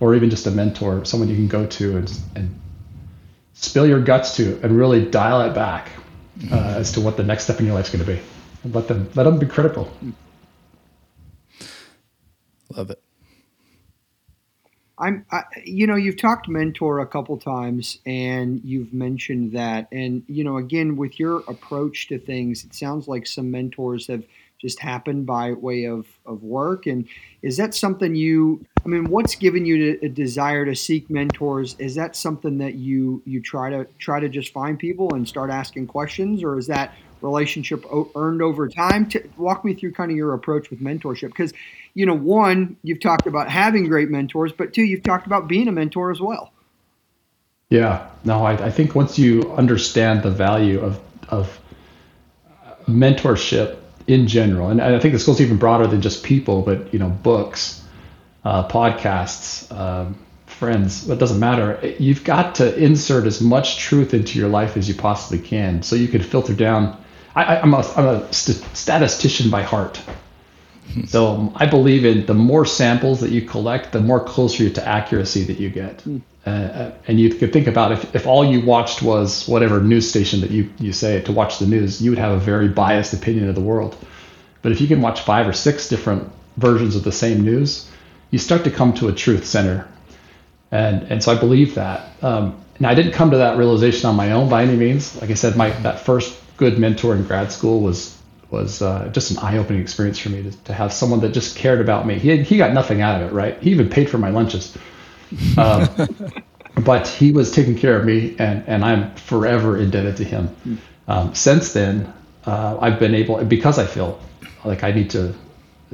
[0.00, 2.60] or even just a mentor, someone you can go to and, and
[3.54, 5.92] spill your guts to, and really dial it back
[6.50, 8.20] uh, as to what the next step in your life is going to be.
[8.64, 9.92] And let them let them be critical.
[12.76, 13.00] Love it.
[14.98, 20.22] I'm, I, you know, you've talked mentor a couple times, and you've mentioned that, and
[20.28, 24.24] you know, again, with your approach to things, it sounds like some mentors have
[24.60, 26.86] just happened by way of of work.
[26.86, 27.08] And
[27.42, 28.64] is that something you?
[28.84, 31.74] I mean, what's given you a desire to seek mentors?
[31.78, 35.50] Is that something that you you try to try to just find people and start
[35.50, 37.84] asking questions, or is that relationship
[38.14, 39.08] earned over time?
[39.08, 41.52] To walk me through kind of your approach with mentorship, because
[41.94, 45.68] you know, one, you've talked about having great mentors, but two, you've talked about being
[45.68, 46.52] a mentor as well.
[47.68, 51.58] Yeah, no, I, I think once you understand the value of of
[52.86, 56.98] mentorship in general, and I think this goes even broader than just people, but you
[56.98, 57.82] know, books,
[58.44, 61.94] uh, podcasts, um, friends, it doesn't matter.
[61.98, 65.96] You've got to insert as much truth into your life as you possibly can, so
[65.96, 67.02] you can filter down.
[67.34, 69.98] I, am a, I'm a st- statistician by heart.
[71.06, 74.86] So I believe in the more samples that you collect, the more closer you to
[74.86, 75.98] accuracy that you get.
[75.98, 76.20] Mm.
[76.44, 80.40] Uh, and you could think about if, if all you watched was whatever news station
[80.40, 83.48] that you, you say to watch the news, you would have a very biased opinion
[83.48, 83.96] of the world.
[84.60, 87.88] But if you can watch five or six different versions of the same news,
[88.30, 89.88] you start to come to a truth center.
[90.72, 92.10] And, and so I believe that.
[92.22, 95.20] Um, and I didn't come to that realization on my own by any means.
[95.20, 98.18] Like I said, my that first good mentor in grad school was
[98.52, 101.80] was uh, just an eye-opening experience for me to, to, have someone that just cared
[101.80, 102.18] about me.
[102.18, 103.60] He had, he got nothing out of it, right?
[103.60, 104.76] He even paid for my lunches,
[105.56, 105.88] um,
[106.84, 110.80] but he was taking care of me, and and I'm forever indebted to him.
[111.08, 112.12] Um, since then,
[112.46, 114.20] uh, I've been able because I feel
[114.64, 115.34] like I need to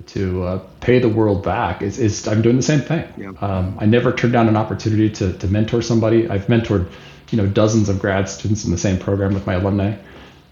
[0.06, 1.82] to uh, pay the world back.
[1.82, 3.08] Is, is I'm doing the same thing.
[3.16, 3.32] Yeah.
[3.40, 6.28] Um, I never turned down an opportunity to to mentor somebody.
[6.28, 6.90] I've mentored,
[7.30, 9.94] you know, dozens of grad students in the same program with my alumni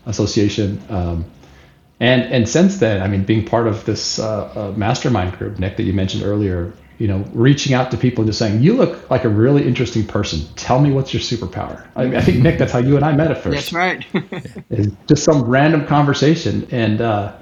[0.06, 0.80] association.
[0.88, 1.24] Um,
[1.98, 5.76] and and since then, I mean, being part of this uh, uh, mastermind group, Nick,
[5.78, 9.08] that you mentioned earlier, you know, reaching out to people and just saying, "You look
[9.10, 10.40] like a really interesting person.
[10.56, 13.12] Tell me what's your superpower." I, mean, I think Nick, that's how you and I
[13.12, 13.72] met at first.
[13.72, 14.06] That's right.
[15.06, 17.34] just some random conversation, and uh,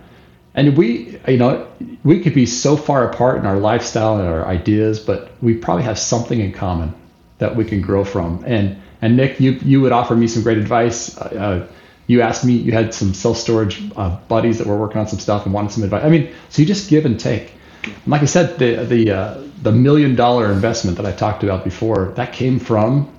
[0.54, 1.66] and we, you know,
[2.04, 5.82] we could be so far apart in our lifestyle and our ideas, but we probably
[5.82, 6.94] have something in common
[7.38, 8.44] that we can grow from.
[8.46, 11.18] And and Nick, you you would offer me some great advice.
[11.18, 11.66] Uh,
[12.06, 15.18] you asked me, you had some self storage uh, buddies that were working on some
[15.18, 16.04] stuff and wanted some advice.
[16.04, 17.52] I mean, so you just give and take.
[17.84, 21.64] And like I said, the the uh, the million dollar investment that I talked about
[21.64, 23.10] before that came from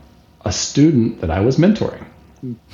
[0.43, 2.03] a student that I was mentoring,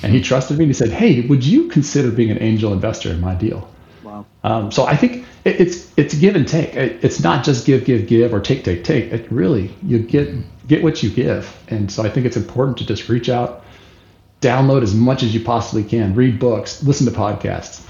[0.03, 3.09] and he trusted me and he said, "Hey, would you consider being an angel investor
[3.09, 3.69] in my deal?"
[4.03, 4.25] Wow.
[4.43, 6.75] Um, so I think it, it's it's give and take.
[6.75, 9.11] It, it's not just give, give, give, or take, take, take.
[9.11, 10.33] It really you get
[10.67, 13.63] get what you give, and so I think it's important to just reach out
[14.41, 17.87] download as much as you possibly can, read books, listen to podcasts,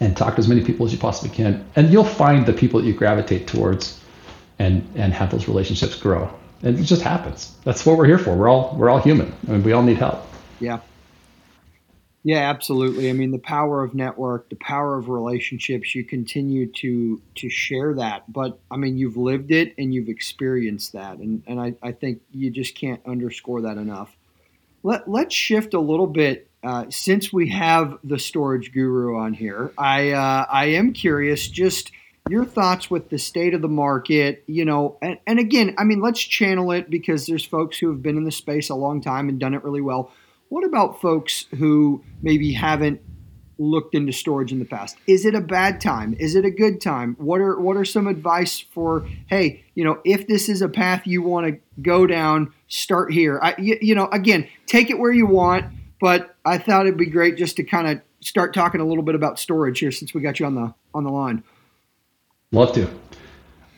[0.00, 1.64] and talk to as many people as you possibly can.
[1.76, 4.00] And you'll find the people that you gravitate towards
[4.58, 6.32] and and have those relationships grow.
[6.62, 7.54] And it just happens.
[7.64, 8.34] That's what we're here for.
[8.34, 9.32] We're all we're all human.
[9.46, 10.26] I mean, we all need help.
[10.58, 10.80] Yeah.
[12.26, 13.10] Yeah, absolutely.
[13.10, 17.92] I mean, the power of network, the power of relationships, you continue to to share
[17.94, 18.32] that.
[18.32, 21.18] But I mean, you've lived it and you've experienced that.
[21.18, 24.16] And, and I, I think you just can't underscore that enough.
[24.84, 26.48] Let, let's shift a little bit.
[26.62, 31.90] Uh, since we have the storage guru on here, I, uh, I am curious just
[32.30, 36.00] your thoughts with the state of the market, you know, and, and again, I mean,
[36.00, 39.28] let's channel it because there's folks who have been in the space a long time
[39.28, 40.12] and done it really well
[40.54, 43.00] what about folks who maybe haven't
[43.58, 44.96] looked into storage in the past?
[45.08, 46.14] Is it a bad time?
[46.20, 47.16] Is it a good time?
[47.18, 51.08] What are what are some advice for hey, you know, if this is a path
[51.08, 53.38] you want to go down, start here.
[53.42, 55.66] I you, you know, again, take it where you want,
[56.00, 59.14] but I thought it'd be great just to kind of start talking a little bit
[59.14, 61.42] about storage here since we got you on the on the line.
[62.50, 62.88] Love to.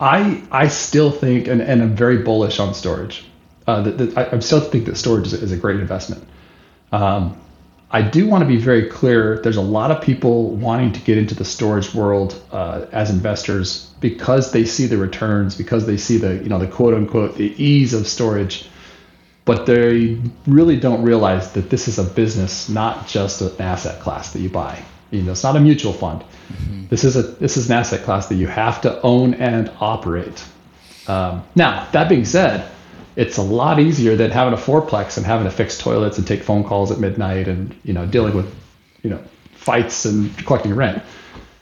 [0.01, 3.27] I I still think and, and I'm very bullish on storage.
[3.67, 6.27] Uh, that, I, I still think that storage is, is a great investment.
[6.93, 7.37] Um,
[7.91, 9.39] I do want to be very clear.
[9.41, 13.91] There's a lot of people wanting to get into the storage world uh, as investors
[14.01, 17.55] because they see the returns, because they see the you know the quote unquote the
[17.63, 18.69] ease of storage,
[19.47, 24.33] but they really don't realize that this is a business, not just an asset class
[24.33, 24.85] that you buy.
[25.13, 26.23] You know, it's not a mutual fund.
[26.53, 26.89] Mm-hmm.
[26.89, 30.45] This is a this is an asset class that you have to own and operate.
[31.07, 32.69] Um, now, that being said,
[33.15, 36.43] it's a lot easier than having a fourplex and having to fix toilets and take
[36.43, 38.53] phone calls at midnight and you know dealing with
[39.05, 39.23] you know
[39.55, 41.05] fights and collecting rent.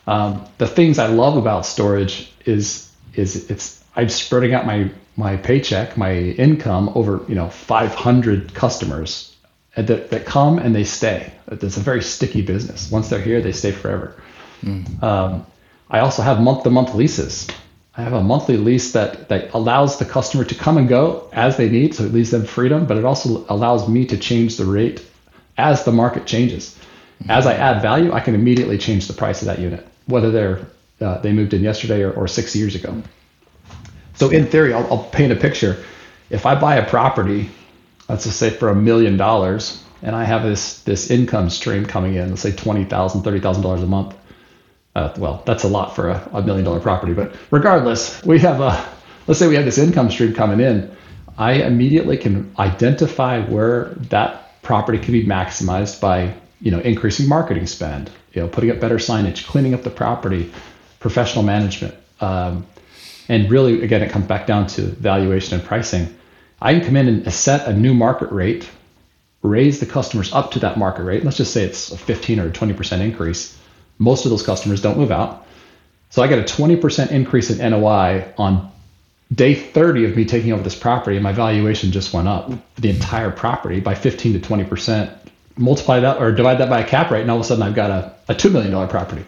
[0.06, 5.36] Um, the things I love about storage is is it's I'm spreading out my my
[5.36, 9.34] paycheck, my income over you know 500 customers
[9.76, 11.32] that, that come and they stay.
[11.48, 12.90] It's a very sticky business.
[12.90, 14.14] Once they're here, they stay forever.
[14.62, 15.02] Mm.
[15.02, 15.46] Um,
[15.90, 17.48] I also have month to month leases.
[17.96, 21.56] I have a monthly lease that, that allows the customer to come and go as
[21.56, 24.64] they need, so it leaves them freedom, but it also allows me to change the
[24.64, 25.04] rate
[25.56, 26.76] as the market changes.
[27.28, 30.66] As I add value, I can immediately change the price of that unit, whether they're
[31.00, 33.02] uh, they moved in yesterday or, or six years ago.
[34.14, 35.84] So in theory, I'll, I'll paint a picture.
[36.30, 37.50] If I buy a property,
[38.08, 42.14] let's just say for a million dollars, and I have this this income stream coming
[42.14, 44.14] in, let's say twenty thousand, thirty thousand dollars a month,
[44.94, 48.60] uh, well, that's a lot for a, a, million dollar property, but regardless, we have
[48.60, 48.86] a,
[49.26, 50.94] let's say we have this income stream coming in.
[51.36, 57.66] I immediately can identify where that property can be maximized by, you know, increasing marketing
[57.66, 60.52] spend, you know, putting up better signage, cleaning up the property,
[61.00, 61.94] professional management.
[62.20, 62.64] Um,
[63.28, 66.14] and really, again, it comes back down to valuation and pricing.
[66.60, 68.68] I can come in and set a new market rate,
[69.42, 71.24] raise the customers up to that market rate.
[71.24, 73.58] Let's just say it's a 15 or 20% increase
[73.98, 75.46] most of those customers don't move out.
[76.10, 78.70] So I get a 20% increase in NOI on
[79.32, 82.80] day 30 of me taking over this property, and my valuation just went up for
[82.80, 85.16] the entire property by 15 to 20%.
[85.56, 87.74] Multiply that or divide that by a cap rate, and all of a sudden I've
[87.74, 89.24] got a, a $2 million property,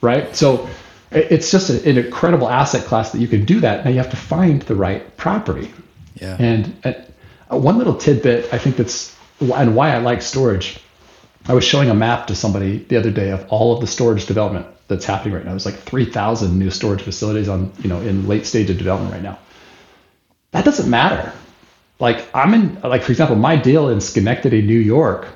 [0.00, 0.34] right?
[0.34, 0.68] So
[1.10, 3.84] it's just an incredible asset class that you can do that.
[3.84, 5.72] Now you have to find the right property.
[6.14, 6.36] Yeah.
[6.38, 10.80] And uh, one little tidbit I think that's and why I like storage
[11.48, 14.26] I was showing a map to somebody the other day of all of the storage
[14.26, 15.52] development that's happening right now.
[15.52, 19.22] There's like 3,000 new storage facilities on, you know, in late stage of development right
[19.22, 19.38] now.
[20.50, 21.32] That doesn't matter.
[21.98, 25.26] Like I'm in, like for example, my deal in Schenectady, New York.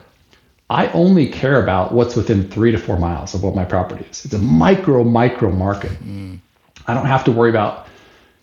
[0.73, 4.25] I only care about what's within three to four miles of what my property is.
[4.25, 5.93] It's a micro, micro market.
[6.03, 6.39] Mm.
[6.87, 7.87] I don't have to worry about,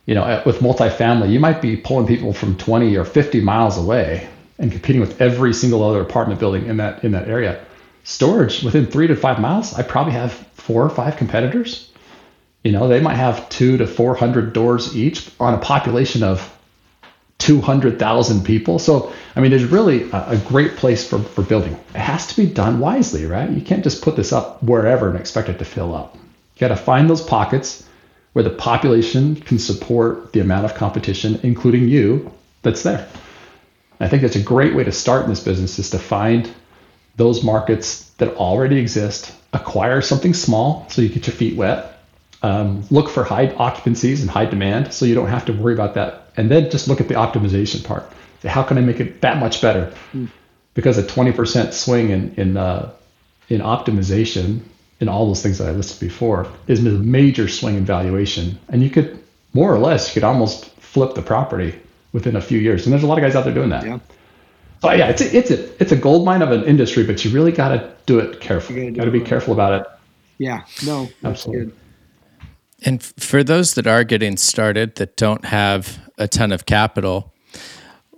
[0.05, 4.29] you know, with multifamily, you might be pulling people from 20 or 50 miles away
[4.59, 7.65] and competing with every single other apartment building in that in that area.
[8.03, 11.91] Storage within three to five miles, I probably have four or five competitors.
[12.63, 16.55] You know, they might have two to four hundred doors each on a population of
[17.39, 18.77] two hundred thousand people.
[18.77, 21.73] So I mean, there's really a, a great place for, for building.
[21.95, 23.49] It has to be done wisely, right?
[23.49, 26.15] You can't just put this up wherever and expect it to fill up.
[26.15, 27.87] You got to find those pockets
[28.33, 32.31] where the population can support the amount of competition, including you,
[32.61, 33.07] that's there.
[33.99, 36.53] I think that's a great way to start in this business is to find
[37.15, 41.99] those markets that already exist, acquire something small so you get your feet wet,
[42.41, 45.95] um, look for high occupancies and high demand so you don't have to worry about
[45.95, 46.18] that.
[46.37, 48.11] And then just look at the optimization part.
[48.43, 49.93] How can I make it that much better?
[50.13, 50.29] Mm.
[50.73, 52.91] Because a 20% swing in, in, uh,
[53.49, 54.61] in optimization
[54.99, 58.59] in all those things that I listed before is a major swing in valuation.
[58.69, 59.19] And you could
[59.53, 61.79] more or less, you could almost flip the property
[62.13, 62.85] within a few years.
[62.85, 63.85] And there's a lot of guys out there doing that.
[63.85, 63.99] Yeah.
[64.81, 67.31] So yeah, it's a, it's a it's a gold mine of an industry, but you
[67.31, 68.85] really got to do it carefully.
[68.85, 69.87] You got to be careful about it.
[70.37, 70.63] Yeah.
[70.85, 71.09] No.
[71.23, 71.65] Absolutely.
[71.65, 71.75] Good.
[72.85, 77.33] And for those that are getting started that don't have a ton of capital,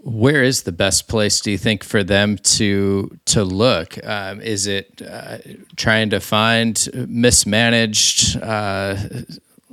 [0.04, 4.04] where is the best place do you think for them to to look?
[4.06, 5.38] Um, is it uh,
[5.76, 8.96] trying to find mismanaged uh,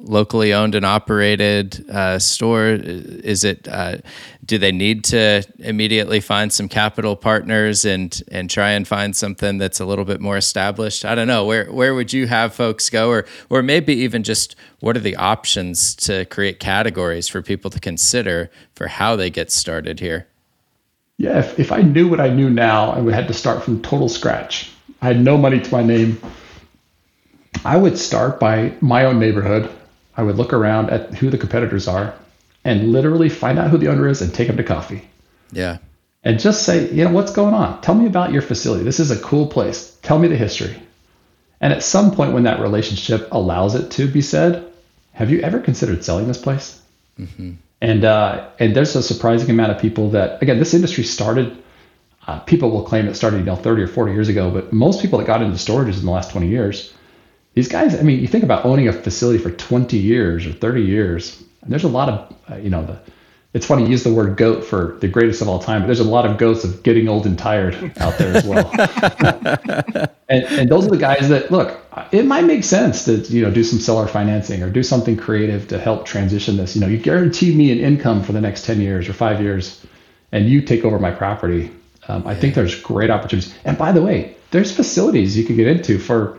[0.02, 2.66] locally owned and operated uh, store?
[2.68, 3.98] Is it uh,
[4.44, 9.58] do they need to immediately find some capital partners and and try and find something
[9.58, 11.04] that's a little bit more established?
[11.04, 14.56] I don't know where where would you have folks go, or or maybe even just
[14.80, 19.50] what are the options to create categories for people to consider for how they get
[19.50, 20.26] started here?
[21.18, 23.82] Yeah, if, if I knew what I knew now, I would have to start from
[23.82, 24.70] total scratch.
[25.02, 26.20] I had no money to my name.
[27.64, 29.68] I would start by my own neighborhood
[30.18, 32.12] I would look around at who the competitors are
[32.64, 35.08] and literally find out who the owner is and take them to coffee.
[35.52, 35.78] Yeah.
[36.24, 37.80] And just say, you know, what's going on?
[37.82, 38.82] Tell me about your facility.
[38.82, 39.96] This is a cool place.
[40.02, 40.74] Tell me the history.
[41.60, 44.70] And at some point when that relationship allows it to be said,
[45.12, 46.82] have you ever considered selling this place?
[47.18, 47.52] Mm-hmm.
[47.80, 51.56] And uh, and there's a surprising amount of people that again, this industry started.
[52.26, 55.00] Uh, people will claim it started, you know, 30 or 40 years ago, but most
[55.00, 56.92] people that got into storages in the last 20 years
[57.54, 60.82] these guys, I mean, you think about owning a facility for 20 years or 30
[60.82, 63.00] years, and there's a lot of, uh, you know, the,
[63.54, 66.00] it's funny you use the word goat for the greatest of all time, but there's
[66.00, 68.70] a lot of goats of getting old and tired out there as well.
[70.28, 71.80] and, and those are the guys that look,
[72.12, 75.66] it might make sense to, you know, do some seller financing or do something creative
[75.68, 76.74] to help transition this.
[76.74, 79.84] You know, you guarantee me an income for the next 10 years or five years,
[80.30, 81.70] and you take over my property.
[82.06, 83.54] Um, I think there's great opportunities.
[83.64, 86.38] And by the way, there's facilities you could get into for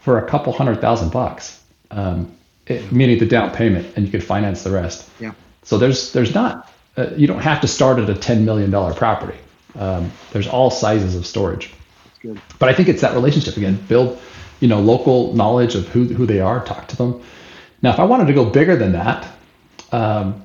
[0.00, 2.34] for a couple hundred thousand bucks, um,
[2.66, 5.08] it, meaning the down payment, and you could finance the rest.
[5.20, 5.32] Yeah.
[5.62, 8.94] So there's there's not uh, you don't have to start at a ten million dollar
[8.94, 9.38] property.
[9.78, 11.72] Um, there's all sizes of storage.
[12.04, 12.40] That's Good.
[12.58, 13.76] But I think it's that relationship again.
[13.88, 14.20] Build,
[14.60, 16.64] you know, local knowledge of who who they are.
[16.64, 17.22] Talk to them.
[17.82, 19.26] Now, if I wanted to go bigger than that,
[19.90, 20.44] um,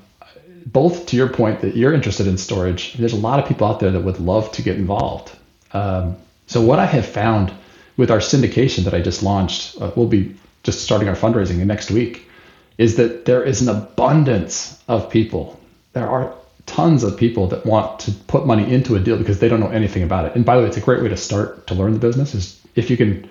[0.64, 3.80] both to your point that you're interested in storage, there's a lot of people out
[3.80, 5.32] there that would love to get involved.
[5.72, 7.52] Um, so what I have found
[7.96, 11.90] with our syndication that I just launched, uh, we'll be just starting our fundraising next
[11.90, 12.28] week,
[12.78, 15.58] is that there is an abundance of people.
[15.92, 16.34] There are
[16.66, 19.68] tons of people that want to put money into a deal because they don't know
[19.68, 20.34] anything about it.
[20.34, 22.60] And by the way, it's a great way to start to learn the business is
[22.74, 23.28] if you can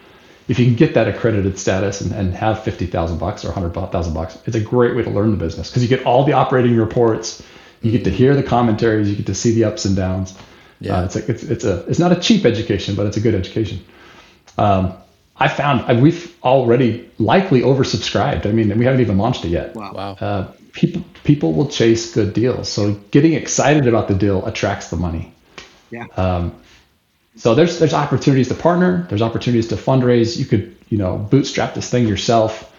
[0.47, 4.37] if you can get that accredited status and, and have 50,000 bucks or 100,000 bucks,
[4.45, 7.43] it's a great way to learn the business because you get all the operating reports,
[7.81, 10.37] you get to hear the commentaries, you get to see the ups and downs.
[10.79, 10.99] Yeah.
[10.99, 13.33] Uh, it's, like it's, it's a, it's not a cheap education, but it's a good
[13.33, 13.83] education.
[14.57, 14.93] Um,
[15.37, 18.45] I found we've already likely oversubscribed.
[18.45, 19.75] I mean, we haven't even launched it yet.
[19.75, 19.93] Wow.
[19.93, 20.11] wow.
[20.13, 22.69] Uh, people people will chase good deals.
[22.69, 25.33] So getting excited about the deal attracts the money.
[25.91, 26.05] Yeah.
[26.15, 26.55] Um,
[27.35, 29.05] so there's there's opportunities to partner.
[29.09, 30.37] There's opportunities to fundraise.
[30.37, 32.71] You could you know bootstrap this thing yourself.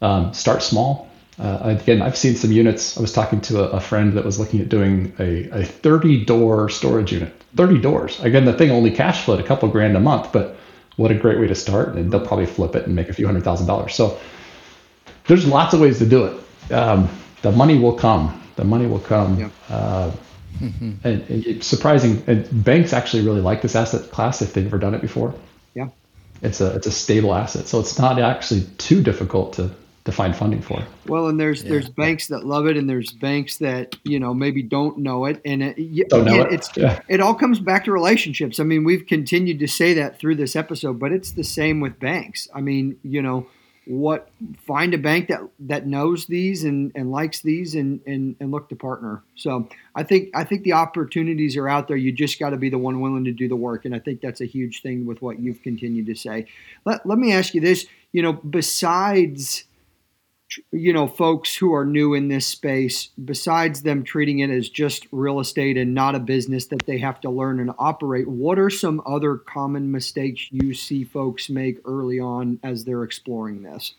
[0.00, 1.08] Um, start small.
[1.38, 2.96] Uh, again, I've seen some units.
[2.98, 6.24] I was talking to a, a friend that was looking at doing a, a 30
[6.24, 7.32] door storage unit.
[7.54, 8.18] 30 doors.
[8.20, 10.56] Again, the thing only cash flowed a couple grand a month, but
[10.98, 11.94] what a great way to start.
[11.94, 13.94] And they'll probably flip it and make a few hundred thousand dollars.
[13.94, 14.18] So
[15.26, 16.72] there's lots of ways to do it.
[16.72, 17.08] Um,
[17.42, 18.42] the money will come.
[18.56, 19.38] The money will come.
[19.38, 19.50] Yep.
[19.70, 20.10] Uh,
[20.58, 20.92] mm-hmm.
[21.04, 22.22] and, and, it's surprising.
[22.26, 25.32] And banks actually really like this asset class if they've never done it before.
[25.74, 25.88] Yeah.
[26.42, 29.70] It's a it's a stable asset, so it's not actually too difficult to
[30.08, 30.82] to find funding for.
[31.06, 31.68] Well, and there's yeah.
[31.68, 35.40] there's banks that love it, and there's banks that you know maybe don't know it,
[35.44, 36.52] and it, don't know it.
[36.52, 37.00] It's yeah.
[37.08, 38.58] it all comes back to relationships.
[38.58, 42.00] I mean, we've continued to say that through this episode, but it's the same with
[42.00, 42.48] banks.
[42.54, 43.46] I mean, you know,
[43.84, 44.30] what
[44.66, 48.68] find a bank that that knows these and, and likes these and, and and look
[48.70, 49.22] to partner.
[49.34, 51.96] So I think I think the opportunities are out there.
[51.98, 54.22] You just got to be the one willing to do the work, and I think
[54.22, 56.46] that's a huge thing with what you've continued to say.
[56.86, 59.64] Let, let me ask you this: you know, besides
[60.72, 65.06] you know folks who are new in this space besides them treating it as just
[65.12, 68.70] real estate and not a business that they have to learn and operate what are
[68.70, 73.94] some other common mistakes you see folks make early on as they're exploring this?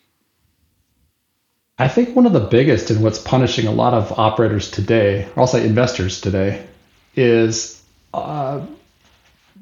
[1.77, 5.41] I think one of the biggest and what's punishing a lot of operators today or
[5.41, 6.65] i'll say investors today
[7.15, 7.81] is
[8.13, 8.65] uh,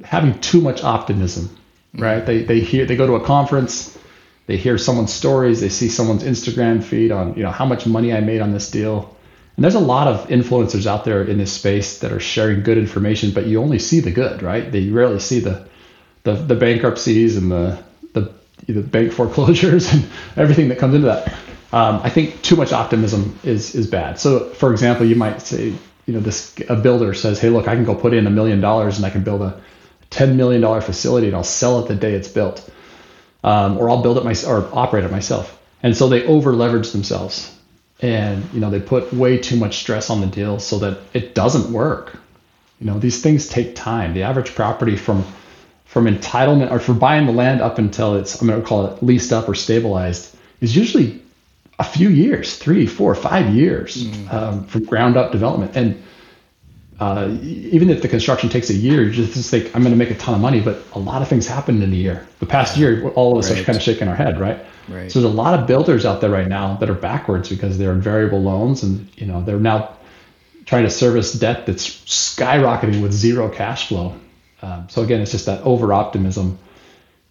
[0.03, 1.49] having too much optimism
[1.97, 2.25] right?
[2.25, 3.97] They, they hear they go to a conference
[4.47, 8.13] they hear someone's stories, they see someone's Instagram feed on, you know, how much money
[8.13, 9.15] I made on this deal.
[9.55, 12.77] And there's a lot of influencers out there in this space that are sharing good
[12.77, 14.71] information, but you only see the good, right?
[14.71, 15.67] They rarely see the
[16.23, 17.81] the, the bankruptcies and the
[18.13, 18.33] the,
[18.67, 21.27] the bank foreclosures and everything that comes into that.
[21.73, 24.17] Um, I think too much optimism is is bad.
[24.19, 25.73] So, for example, you might say,
[26.05, 28.61] you know, this a builder says, "Hey, look, I can go put in a million
[28.61, 29.59] dollars and I can build a
[30.09, 32.69] ten million dollar facility and I'll sell it the day it's built."
[33.43, 35.53] Um, or I'll build it myself or operate it myself.
[35.83, 37.55] And so they over leverage themselves,
[38.01, 41.35] and you know they put way too much stress on the deal so that it
[41.35, 42.17] doesn't work.
[42.79, 44.13] You know, these things take time.
[44.13, 45.23] The average property from
[45.85, 49.03] from entitlement or for buying the land up until it's I'm going to call it
[49.03, 51.21] leased up or stabilized is usually
[51.79, 54.33] a few years, three, four, five years mm.
[54.33, 55.75] um, from ground up development.
[55.75, 56.03] And
[56.99, 60.09] uh, even if the construction takes a year, you just think I'm going to make
[60.09, 62.27] a ton of money, but a lot of things happened in a year.
[62.39, 63.61] The past year, all of us right.
[63.61, 64.65] are kind of shaking our head, right?
[64.89, 65.11] right?
[65.11, 67.91] So there's a lot of builders out there right now that are backwards because they're
[67.91, 69.95] in variable loans, and you know they're now
[70.65, 74.15] trying to service debt that's skyrocketing with zero cash flow.
[74.63, 76.57] Um, so again, it's just that over optimism.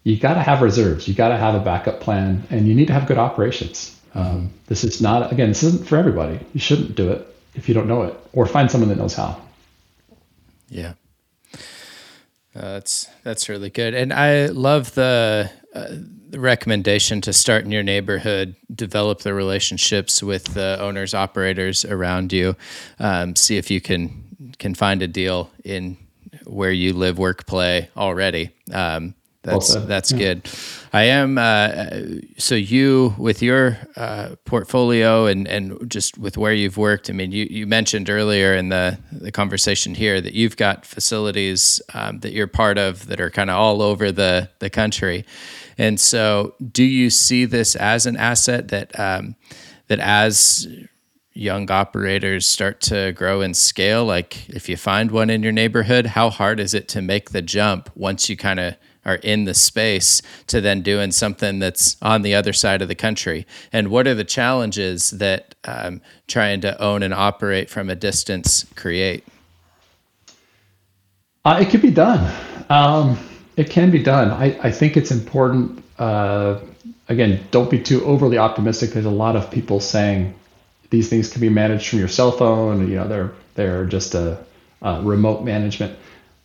[0.05, 1.09] You got to have reserves.
[1.09, 3.99] You got to have a backup plan, and you need to have good operations.
[4.15, 5.49] Um, this is not again.
[5.49, 6.39] This isn't for everybody.
[6.53, 9.41] You shouldn't do it if you don't know it, or find someone that knows how.
[10.69, 10.93] Yeah.
[12.55, 15.89] Uh, that's that's really good, and I love the, uh,
[16.29, 22.33] the, recommendation to start in your neighborhood, develop the relationships with the owners, operators around
[22.33, 22.55] you,
[22.97, 25.97] um, see if you can can find a deal in
[26.45, 28.49] where you live, work, play already.
[28.73, 29.13] Um,
[29.47, 30.17] that's that's yeah.
[30.17, 30.49] good.
[30.93, 31.89] I am uh,
[32.37, 37.09] so you with your uh, portfolio and and just with where you've worked.
[37.09, 41.81] I mean, you you mentioned earlier in the the conversation here that you've got facilities
[41.93, 45.25] um, that you're part of that are kind of all over the the country.
[45.77, 49.35] And so, do you see this as an asset that um,
[49.87, 50.67] that as
[51.33, 56.07] young operators start to grow and scale like if you find one in your neighborhood
[56.07, 58.75] how hard is it to make the jump once you kind of
[59.07, 62.95] are in the space to then doing something that's on the other side of the
[62.95, 63.47] country?
[63.73, 68.65] And what are the challenges that um, trying to own and operate from a distance
[68.75, 69.25] create?
[71.45, 72.31] Uh, it can be done.
[72.69, 73.17] Um,
[73.55, 74.29] it can be done.
[74.29, 75.83] I, I think it's important.
[75.97, 76.59] Uh,
[77.07, 78.91] again, don't be too overly optimistic.
[78.91, 80.35] There's a lot of people saying
[80.89, 82.89] these things can be managed from your cell phone.
[82.89, 84.43] You know, they're they're just a,
[84.81, 85.97] a remote management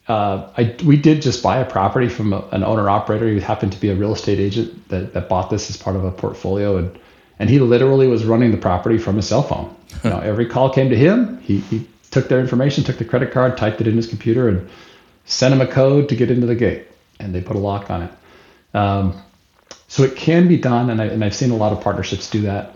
[0.09, 3.73] uh, I, we did just buy a property from a, an owner operator who happened
[3.73, 6.77] to be a real estate agent that, that bought this as part of a portfolio.
[6.77, 6.99] And,
[7.39, 9.75] and he literally was running the property from his cell phone.
[10.05, 11.39] you know, every call came to him.
[11.43, 14.69] He, he took their information, took the credit card, typed it in his computer, and
[15.25, 16.87] sent him a code to get into the gate.
[17.21, 18.13] And they put a lock on it.
[18.75, 19.23] Um,
[19.87, 22.43] so it can be done, and, I, and I've seen a lot of partnerships do
[22.43, 22.75] that.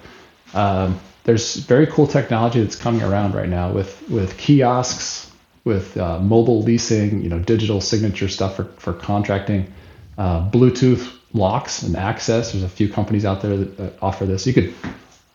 [0.54, 5.25] Um, there's very cool technology that's coming around right now with with kiosks
[5.66, 9.70] with uh, mobile leasing, you know, digital signature stuff for, for contracting,
[10.16, 12.52] uh, Bluetooth locks and access.
[12.52, 14.46] There's a few companies out there that, offer this.
[14.46, 14.72] You could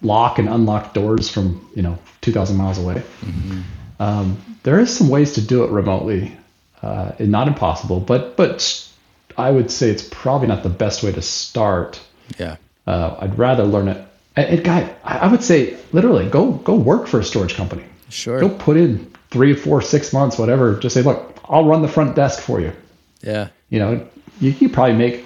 [0.01, 2.95] lock and unlock doors from, you know, 2,000 miles away.
[2.95, 3.61] Mm-hmm.
[3.99, 6.35] Um, there is some ways to do it remotely,
[6.81, 8.89] uh, and not impossible, but but
[9.37, 11.99] I would say it's probably not the best way to start.
[12.39, 12.55] Yeah.
[12.87, 14.03] Uh, I'd rather learn it.
[14.35, 17.83] And, and guy, I would say literally go go work for a storage company.
[18.11, 18.39] Sure.
[18.39, 22.15] Go put in three, four, six months, whatever, just say, look, I'll run the front
[22.15, 22.73] desk for you.
[23.21, 23.47] Yeah.
[23.69, 24.07] You know,
[24.39, 25.25] you, you probably make,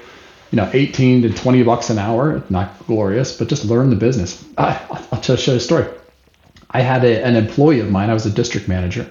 [0.52, 2.44] you know, 18 to 20 bucks an hour.
[2.50, 4.44] Not glorious, but just learn the business.
[4.58, 4.80] I,
[5.12, 5.86] I'll just show you a story.
[6.70, 8.10] I had a, an employee of mine.
[8.10, 9.10] I was a district manager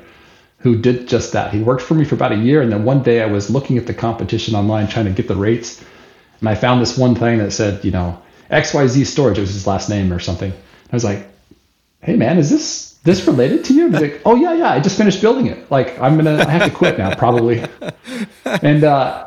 [0.58, 1.52] who did just that.
[1.52, 2.62] He worked for me for about a year.
[2.62, 5.36] And then one day I was looking at the competition online, trying to get the
[5.36, 5.82] rates.
[6.40, 8.20] And I found this one thing that said, you know,
[8.50, 10.52] XYZ storage, it was his last name or something.
[10.52, 11.26] I was like,
[12.02, 13.86] hey man, is this this related to you?
[13.86, 15.70] And like, oh yeah, yeah, I just finished building it.
[15.70, 17.64] Like I'm gonna, I have to quit now probably.
[18.62, 19.26] And uh,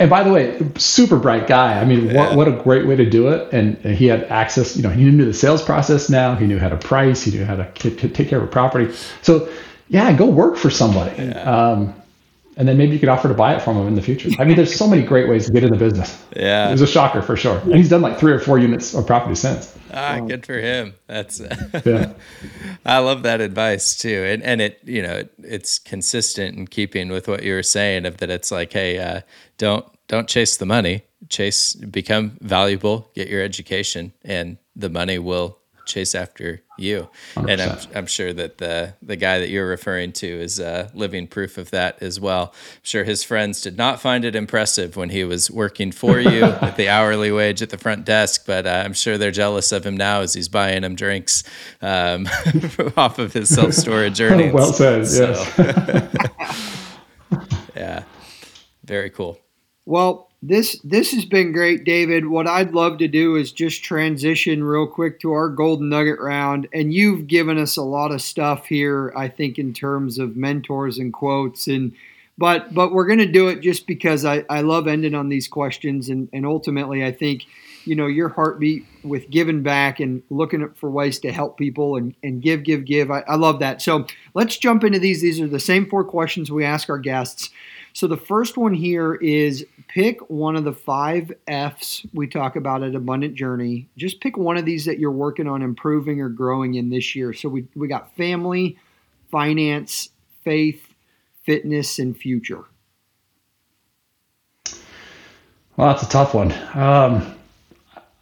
[0.00, 1.78] and by the way, super bright guy.
[1.78, 3.52] I mean, what, what a great way to do it.
[3.52, 4.74] And, and, he had access.
[4.74, 6.34] You know, he knew the sales process now.
[6.34, 7.22] He knew how to price.
[7.22, 8.94] He knew how to, to take care of a property.
[9.20, 9.50] So
[9.88, 11.22] yeah, go work for somebody.
[11.22, 11.42] Yeah.
[11.42, 11.99] Um,
[12.56, 14.30] and then maybe you could offer to buy it from him in the future.
[14.38, 16.22] I mean, there's so many great ways to get in the business.
[16.36, 17.58] Yeah, it was a shocker for sure.
[17.60, 19.76] And he's done like three or four units of property since.
[19.92, 20.94] Ah, good for him.
[21.06, 21.40] That's
[21.84, 22.12] yeah.
[22.84, 27.08] I love that advice too, and and it you know it, it's consistent in keeping
[27.10, 29.20] with what you were saying of that it's like, hey, uh,
[29.58, 35.59] don't don't chase the money, chase become valuable, get your education, and the money will
[35.90, 37.08] chase after you.
[37.34, 37.50] 100%.
[37.50, 41.26] And I'm, I'm sure that the the guy that you're referring to is uh, living
[41.26, 42.52] proof of that as well.
[42.54, 46.44] I'm sure his friends did not find it impressive when he was working for you
[46.44, 49.84] at the hourly wage at the front desk, but uh, I'm sure they're jealous of
[49.84, 51.42] him now as he's buying them drinks
[51.82, 52.26] um,
[52.96, 54.54] off of his self storage earnings.
[54.54, 55.06] well said.
[55.06, 56.96] So, yes.
[57.76, 58.04] yeah.
[58.84, 59.38] Very cool.
[59.84, 62.26] Well, this this has been great, David.
[62.26, 66.66] What I'd love to do is just transition real quick to our golden nugget round.
[66.72, 70.98] And you've given us a lot of stuff here, I think, in terms of mentors
[70.98, 71.66] and quotes.
[71.66, 71.92] And
[72.38, 76.08] but but we're gonna do it just because I, I love ending on these questions
[76.08, 77.44] and, and ultimately I think
[77.84, 82.14] you know your heartbeat with giving back and looking for ways to help people and,
[82.22, 85.48] and give give give I, I love that so let's jump into these these are
[85.48, 87.50] the same four questions we ask our guests
[87.92, 92.82] so the first one here is pick one of the five f's we talk about
[92.82, 96.74] at abundant journey just pick one of these that you're working on improving or growing
[96.74, 98.76] in this year so we, we got family
[99.30, 100.10] finance
[100.42, 100.86] faith
[101.44, 102.64] fitness and future
[105.76, 107.34] well that's a tough one um,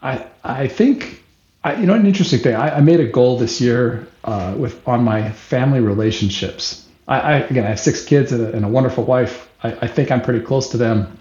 [0.03, 1.23] I I think
[1.65, 2.55] I, you know an interesting thing.
[2.55, 6.87] I, I made a goal this year uh, with on my family relationships.
[7.07, 9.48] I, I, again I have six kids and a, and a wonderful wife.
[9.63, 11.19] I, I think I'm pretty close to them,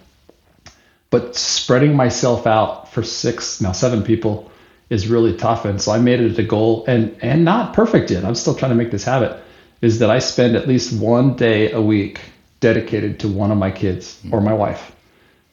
[1.10, 4.52] but spreading myself out for six now seven people
[4.90, 5.66] is really tough.
[5.66, 8.26] And so I made it a goal and and not perfect yet.
[8.26, 9.44] I'm still trying to make this habit.
[9.82, 12.20] Is that I spend at least one day a week
[12.60, 14.92] dedicated to one of my kids or my wife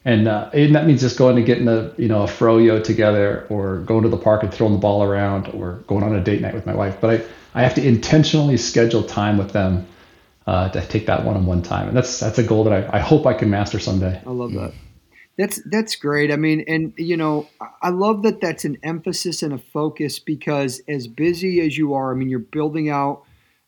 [0.05, 3.47] and, uh, and that means just going to getting a you know a froyo together,
[3.49, 6.41] or going to the park and throwing the ball around, or going on a date
[6.41, 7.01] night with my wife.
[7.01, 9.87] But I I have to intentionally schedule time with them
[10.47, 13.25] uh, to take that one-on-one time, and that's that's a goal that I, I hope
[13.25, 14.21] I can master someday.
[14.25, 14.73] I love that.
[15.37, 16.31] That's that's great.
[16.31, 17.47] I mean, and you know,
[17.81, 22.13] I love that that's an emphasis and a focus because as busy as you are,
[22.13, 23.23] I mean, you're building out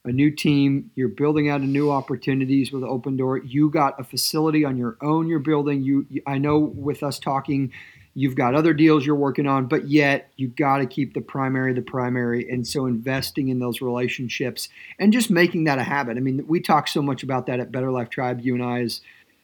[0.05, 3.39] a new team, you're building out a new opportunities with Open Door.
[3.39, 5.83] You got a facility on your own you're building.
[5.83, 7.73] You, I know with us talking,
[8.17, 11.71] you've got other deals you're working on, but yet you got to keep the primary
[11.71, 12.49] the primary.
[12.49, 16.17] And so investing in those relationships and just making that a habit.
[16.17, 18.81] I mean, we talk so much about that at Better Life Tribe, you and I
[18.81, 19.01] as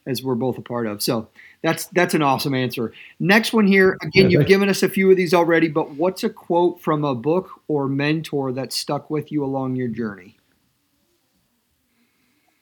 [0.08, 1.04] as we're both a part of.
[1.04, 1.30] So
[1.62, 2.92] that's that's an awesome answer.
[3.20, 3.96] Next one here.
[4.02, 7.14] Again, you've given us a few of these already, but what's a quote from a
[7.14, 10.36] book or mentor that stuck with you along your journey?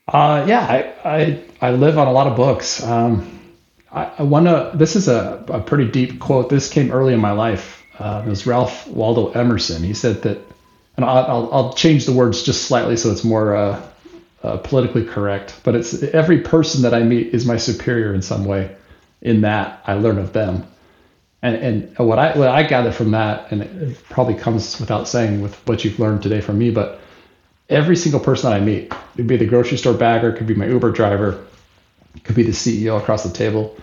[0.10, 2.84] Uh, yeah, I, I, I live on a lot of books.
[2.84, 3.41] Um,
[3.92, 4.72] I, I want to.
[4.74, 6.50] This is a, a pretty deep quote.
[6.50, 7.84] This came early in my life.
[8.00, 9.84] Uh, it was Ralph Waldo Emerson.
[9.84, 10.40] He said that,
[10.96, 13.82] and I'll, I'll change the words just slightly so it's more uh,
[14.44, 15.60] uh, politically correct.
[15.64, 18.76] But it's every person that I meet is my superior in some way.
[19.22, 20.66] In that I learn of them,
[21.44, 25.42] and and what I what I gather from that, and it probably comes without saying
[25.42, 27.00] with what you've learned today from me, but
[27.70, 30.48] every single person that I meet, it could be the grocery store bagger, it could
[30.48, 31.46] be my Uber driver,
[32.24, 33.76] could be the CEO across the table.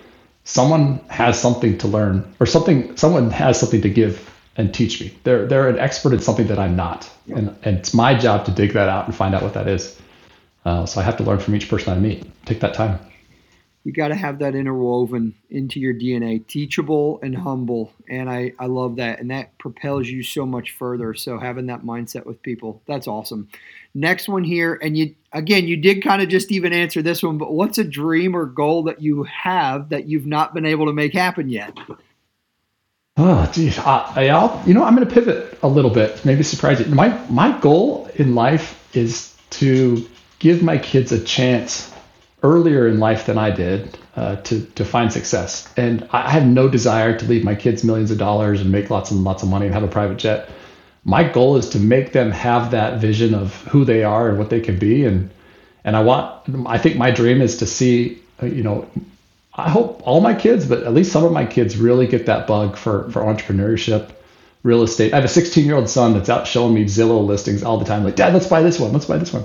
[0.44, 2.96] Someone has something to learn, or something.
[2.96, 5.16] Someone has something to give and teach me.
[5.24, 8.50] They're they're an expert in something that I'm not, and and it's my job to
[8.50, 10.00] dig that out and find out what that is.
[10.64, 12.26] Uh, so I have to learn from each person I meet.
[12.44, 12.98] Take that time
[13.88, 17.90] you got to have that interwoven into your DNA, teachable and humble.
[18.06, 19.18] And I, I love that.
[19.18, 21.14] And that propels you so much further.
[21.14, 23.48] So having that mindset with people, that's awesome.
[23.94, 24.78] Next one here.
[24.80, 27.84] And you, again, you did kind of just even answer this one, but what's a
[27.84, 31.76] dream or goal that you have that you've not been able to make happen yet?
[33.16, 33.78] Oh, geez.
[33.78, 36.86] I, I'll, you know, I'm going to pivot a little bit, maybe surprise you.
[36.86, 40.06] My, my goal in life is to
[40.38, 41.92] give my kids a chance
[42.42, 45.72] earlier in life than I did uh, to to find success.
[45.76, 49.10] And I have no desire to leave my kids millions of dollars and make lots
[49.10, 50.48] and lots of money and have a private jet.
[51.08, 54.50] My goal is to make them have that vision of who they are and what
[54.50, 55.04] they can be.
[55.06, 55.30] And
[55.84, 58.88] and I want I think my dream is to see uh, you know
[59.54, 62.46] I hope all my kids, but at least some of my kids really get that
[62.46, 64.10] bug for for entrepreneurship.
[64.64, 65.12] Real estate.
[65.12, 67.84] I have a 16 year old son that's out showing me Zillow listings all the
[67.84, 68.04] time.
[68.04, 68.92] Like, Dad, let's buy this one.
[68.92, 69.44] Let's buy this one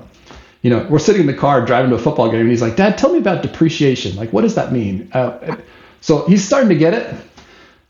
[0.63, 2.77] you know, we're sitting in the car driving to a football game, and he's like,
[2.77, 4.15] "Dad, tell me about depreciation.
[4.15, 5.57] Like, what does that mean?" Uh,
[6.01, 7.13] so he's starting to get it.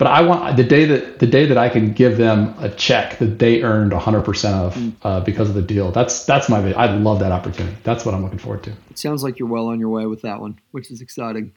[0.04, 3.20] But I want the day that the day that I can give them a check
[3.20, 4.94] that they earned 100% of mm.
[5.02, 5.94] uh, because of the deal.
[5.94, 6.74] That's that's my.
[6.74, 7.78] I love that opportunity.
[7.84, 8.72] That's what I'm looking forward to.
[8.90, 11.54] It sounds like you're well on your way with that one, which is exciting.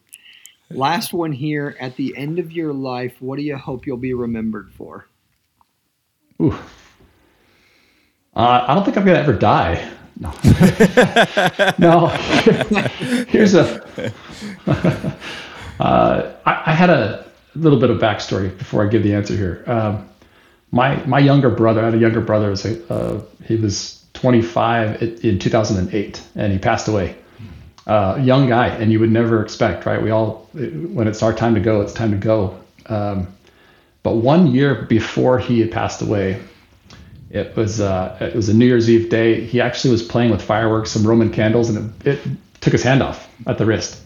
[0.70, 1.76] Last one here.
[1.80, 5.08] At the end of your life, what do you hope you'll be remembered for?
[6.40, 6.52] Ooh.
[8.36, 9.90] Uh, I don't think I'm gonna ever die.
[10.20, 10.32] No.
[11.78, 12.06] no.
[13.26, 14.12] Here's a.
[15.78, 17.25] Uh, I, I, had a
[17.56, 19.64] little bit of backstory before I give the answer here.
[19.66, 20.08] Um,
[20.70, 22.50] my my younger brother, I had a younger brother.
[22.50, 27.16] Was a, uh, he was 25 in 2008, and he passed away.
[27.86, 30.02] Uh, young guy, and you would never expect, right?
[30.02, 32.58] We all, when it's our time to go, it's time to go.
[32.86, 33.28] Um,
[34.02, 36.42] but one year before he had passed away,
[37.30, 39.44] it was uh, it was a New Year's Eve day.
[39.44, 42.28] He actually was playing with fireworks, some Roman candles, and it, it
[42.60, 44.00] took his hand off at the wrist.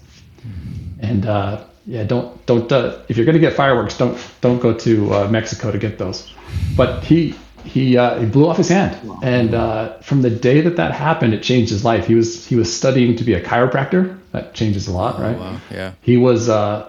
[1.00, 5.14] And uh, yeah, don't don't uh, if you're gonna get fireworks, don't don't go to
[5.14, 6.32] uh, Mexico to get those.
[6.76, 7.34] But he
[7.64, 11.34] he uh, he blew off his hand, and uh, from the day that that happened,
[11.34, 12.06] it changed his life.
[12.06, 14.18] He was he was studying to be a chiropractor.
[14.32, 15.36] That changes a lot, right?
[15.36, 15.60] Oh, wow.
[15.70, 15.92] Yeah.
[16.00, 16.46] He was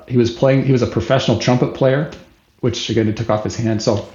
[0.07, 0.65] he was playing.
[0.65, 2.11] He was a professional trumpet player
[2.61, 3.83] which again it took off his hand.
[3.83, 4.07] So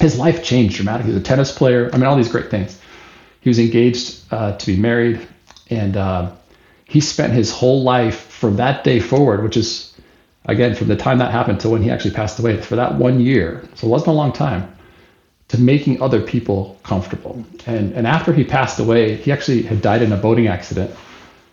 [0.00, 1.12] his life changed dramatically.
[1.12, 1.88] He was a tennis player.
[1.92, 2.80] I mean, all these great things.
[3.40, 5.26] He was engaged uh, to be married,
[5.70, 6.32] and uh,
[6.86, 9.93] he spent his whole life from that day forward, which is
[10.46, 13.20] again from the time that happened to when he actually passed away, for that one
[13.20, 13.64] year.
[13.74, 14.74] So it wasn't a long time
[15.48, 17.44] to making other people comfortable.
[17.66, 20.90] And and after he passed away, he actually had died in a boating accident.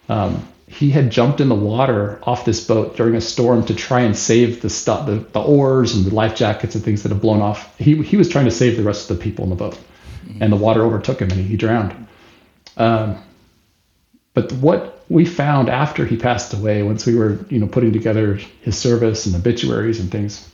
[0.10, 4.02] Um, he had jumped in the water off this boat during a storm to try
[4.02, 7.22] and save the stuff, the, the oars and the life jackets and things that had
[7.22, 7.78] blown off.
[7.78, 9.78] He he was trying to save the rest of the people in the boat,
[10.40, 12.08] and the water overtook him and he, he drowned.
[12.78, 13.22] Um,
[14.34, 18.36] but what we found after he passed away, once we were you know putting together
[18.62, 20.50] his service and obituaries and things,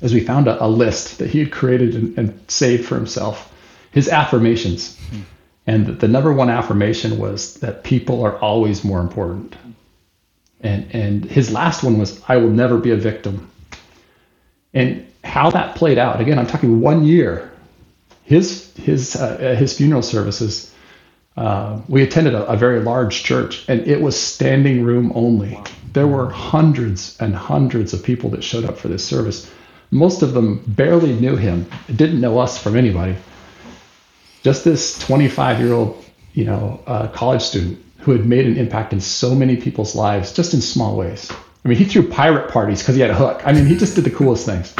[0.00, 3.54] is we found a, a list that he had created and, and, saved for himself,
[3.90, 4.96] his affirmations.
[4.96, 5.20] Mm-hmm.
[5.66, 9.54] And the, the number one affirmation was that people are always more important.
[10.62, 13.50] And, and his last one was, I will never be a victim.
[14.72, 17.50] And how that played out, again, I'm talking one year.
[18.24, 20.74] His, his, uh, his funeral services,
[21.36, 25.58] uh, we attended a, a, very large church and it was standing room only.
[25.92, 29.50] There were hundreds and hundreds of people that showed up for this service.
[29.92, 33.16] Most of them barely knew him, didn't know us from anybody.
[34.42, 36.04] Just this 25 year old,
[36.34, 40.32] you know, uh, college student who had made an impact in so many people's lives,
[40.32, 41.30] just in small ways.
[41.64, 43.42] I mean, he threw pirate parties because he had a hook.
[43.44, 44.74] I mean, he just did the coolest things.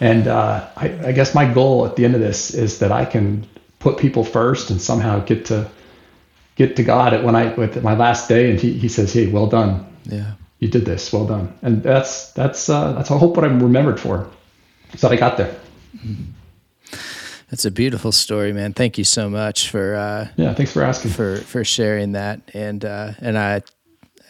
[0.00, 3.06] And uh, I, I guess my goal at the end of this is that I
[3.06, 3.48] can
[3.86, 5.70] put people first and somehow get to
[6.56, 9.28] get to God at when I with my last day, and he, he says, "Hey,
[9.28, 9.86] well done.
[10.04, 11.12] Yeah, you did this.
[11.12, 14.28] Well done." And that's that's uh, that's I hope what I'm remembered for.
[14.96, 15.54] So I got there.
[15.98, 16.32] Mm-hmm.
[17.50, 18.72] That's a beautiful story, man.
[18.72, 20.52] Thank you so much for uh, yeah.
[20.52, 22.40] Thanks for asking for for sharing that.
[22.54, 23.62] And uh, and I,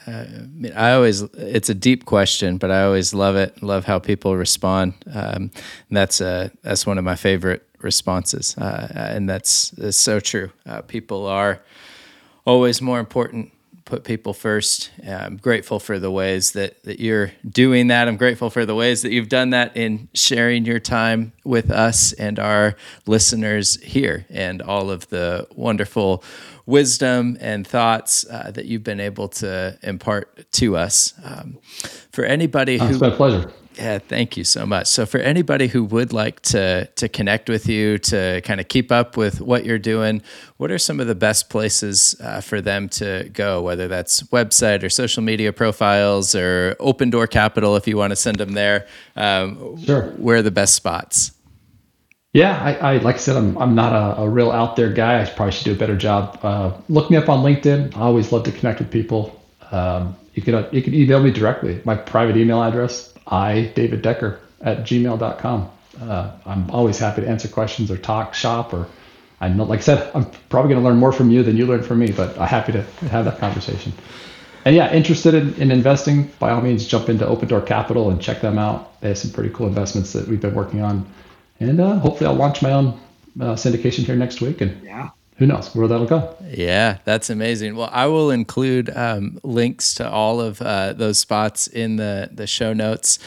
[0.07, 0.27] uh,
[0.77, 3.63] I always it's a deep question, but I always love it.
[3.63, 4.93] Love how people respond.
[5.11, 5.51] Um,
[5.91, 10.51] that's uh that's one of my favorite responses, uh, and that's, that's so true.
[10.67, 11.63] Uh, people are
[12.45, 13.53] always more important
[13.87, 14.91] put people first.
[15.07, 18.09] I'm grateful for the ways that, that you're doing that.
[18.09, 22.13] I'm grateful for the ways that you've done that in sharing your time with us
[22.13, 22.75] and our
[23.07, 26.23] listeners here and all of the wonderful
[26.67, 31.15] wisdom and thoughts uh, that you've been able to impart to us.
[31.25, 31.59] Um,
[32.11, 32.89] for anybody who.
[32.89, 33.53] It's my pleasure.
[33.77, 34.87] Yeah, thank you so much.
[34.87, 38.91] So, for anybody who would like to to connect with you, to kind of keep
[38.91, 40.23] up with what you're doing,
[40.57, 43.61] what are some of the best places uh, for them to go?
[43.61, 48.17] Whether that's website or social media profiles or Open Door Capital, if you want to
[48.17, 48.87] send them there.
[49.15, 50.05] Um, sure.
[50.13, 51.33] Where are the best spots?
[52.33, 55.23] Yeah, I, I, like I said, I'm I'm not a, a, real out there guy.
[55.23, 56.39] I probably should do a better job.
[56.43, 57.97] Uh, look me up on LinkedIn.
[57.97, 59.39] I always love to connect with people.
[59.71, 61.81] Um, you can uh, you can email me directly.
[61.85, 65.71] My private email address I, David Decker at gmail.com.
[66.01, 68.87] Uh, I'm always happy to answer questions or talk shop or
[69.41, 71.67] I know, like I said, I'm probably going to learn more from you than you
[71.67, 73.93] learn from me, but I'm happy to have that conversation.
[74.65, 78.21] And yeah, interested in, in investing, by all means, jump into Open Door Capital and
[78.21, 78.99] check them out.
[79.01, 81.07] They have some pretty cool investments that we've been working on.
[81.61, 82.99] And uh, hopefully I'll launch my own
[83.41, 86.35] uh, syndication here next week and yeah who knows where that'll go.
[86.49, 87.77] Yeah, that's amazing.
[87.77, 92.47] Well, I will include um, links to all of uh, those spots in the the
[92.47, 93.19] show notes.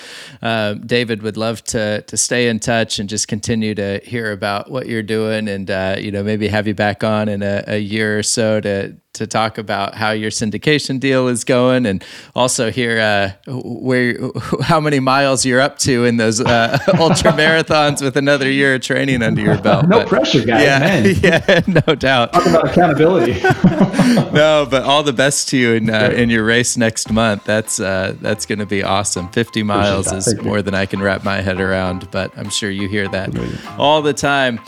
[0.42, 4.72] Uh, David would love to to stay in touch and just continue to hear about
[4.72, 7.78] what you're doing, and uh, you know maybe have you back on in a, a
[7.78, 12.04] year or so to to talk about how your syndication deal is going and
[12.36, 14.16] also hear uh, where
[14.62, 18.82] how many miles you're up to in those uh, ultra marathons with another year of
[18.82, 19.88] training under your belt.
[19.88, 20.64] no but, pressure, guys.
[20.64, 21.16] Yeah, man.
[21.24, 22.34] yeah, no doubt.
[22.34, 23.34] Talk about accountability.
[24.32, 27.46] no, but all the best to you in uh, in your race next month.
[27.46, 29.30] That's uh, that's going to be awesome.
[29.30, 32.88] Fifty miles is more than I can wrap my head around, but I'm sure you
[32.88, 33.36] hear that
[33.80, 34.60] all the time.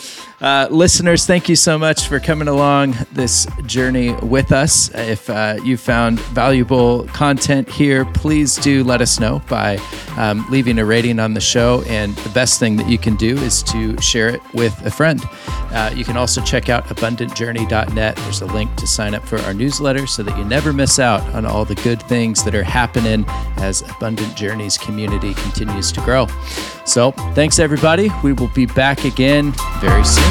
[0.42, 4.90] Uh, listeners, thank you so much for coming along this journey with us.
[4.96, 9.78] If uh, you found valuable content here, please do let us know by
[10.18, 11.84] um, leaving a rating on the show.
[11.86, 15.22] And the best thing that you can do is to share it with a friend.
[15.72, 18.16] Uh, you can also check out abundantjourney.net.
[18.16, 21.22] There's a link to sign up for our newsletter so that you never miss out
[21.36, 23.26] on all the good things that are happening
[23.58, 26.26] as Abundant Journeys community continues to grow.
[26.84, 28.10] So, thanks everybody.
[28.24, 30.31] We will be back again very soon.